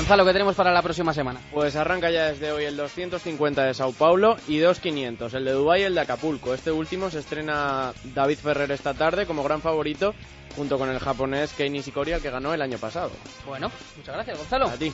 Gonzalo, 0.00 0.24
¿qué 0.24 0.32
tenemos 0.32 0.56
para 0.56 0.72
la 0.72 0.80
próxima 0.80 1.12
semana? 1.12 1.40
Pues 1.52 1.76
arranca 1.76 2.10
ya 2.10 2.28
desde 2.28 2.52
hoy 2.52 2.64
el 2.64 2.74
250 2.74 3.64
de 3.64 3.74
Sao 3.74 3.92
Paulo 3.92 4.38
y 4.48 4.56
2500, 4.56 5.34
el 5.34 5.44
de 5.44 5.52
Dubái 5.52 5.82
y 5.82 5.84
el 5.84 5.94
de 5.94 6.00
Acapulco. 6.00 6.54
Este 6.54 6.72
último 6.72 7.10
se 7.10 7.18
estrena 7.18 7.92
David 8.14 8.38
Ferrer 8.38 8.70
esta 8.70 8.94
tarde 8.94 9.26
como 9.26 9.42
gran 9.42 9.60
favorito, 9.60 10.14
junto 10.56 10.78
con 10.78 10.88
el 10.88 10.98
japonés 11.00 11.52
Kei 11.52 11.68
Nishikori, 11.68 12.12
al 12.12 12.22
que 12.22 12.30
ganó 12.30 12.54
el 12.54 12.62
año 12.62 12.78
pasado. 12.78 13.10
Bueno, 13.46 13.70
muchas 13.94 14.14
gracias, 14.14 14.38
Gonzalo. 14.38 14.68
A 14.68 14.76
ti. 14.78 14.90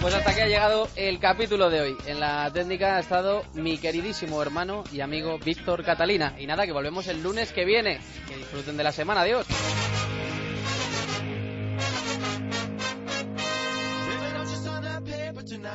Pues 0.00 0.14
hasta 0.14 0.30
aquí 0.30 0.40
ha 0.40 0.46
llegado 0.46 0.88
el 0.96 1.18
capítulo 1.18 1.68
de 1.68 1.82
hoy. 1.82 1.96
En 2.06 2.20
la 2.20 2.50
técnica 2.50 2.96
ha 2.96 3.00
estado 3.00 3.44
mi 3.52 3.76
queridísimo 3.76 4.40
hermano 4.40 4.82
y 4.90 5.02
amigo 5.02 5.38
Víctor 5.38 5.84
Catalina. 5.84 6.34
Y 6.38 6.46
nada, 6.46 6.64
que 6.64 6.72
volvemos 6.72 7.06
el 7.08 7.22
lunes 7.22 7.52
que 7.52 7.66
viene. 7.66 8.00
Que 8.26 8.36
disfruten 8.38 8.78
de 8.78 8.84
la 8.84 8.92
semana. 8.92 9.20
Adiós. 9.20 9.46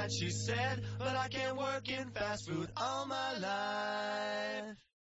She 0.10 0.30
said. 0.30 0.82
But 0.98 1.16
I 1.16 1.28
can't 1.28 1.58
work 1.58 1.90
in 1.90 2.10
fast 2.12 2.50
food 2.50 2.70
all 2.78 3.06
my 3.06 3.38
life. 3.38 4.91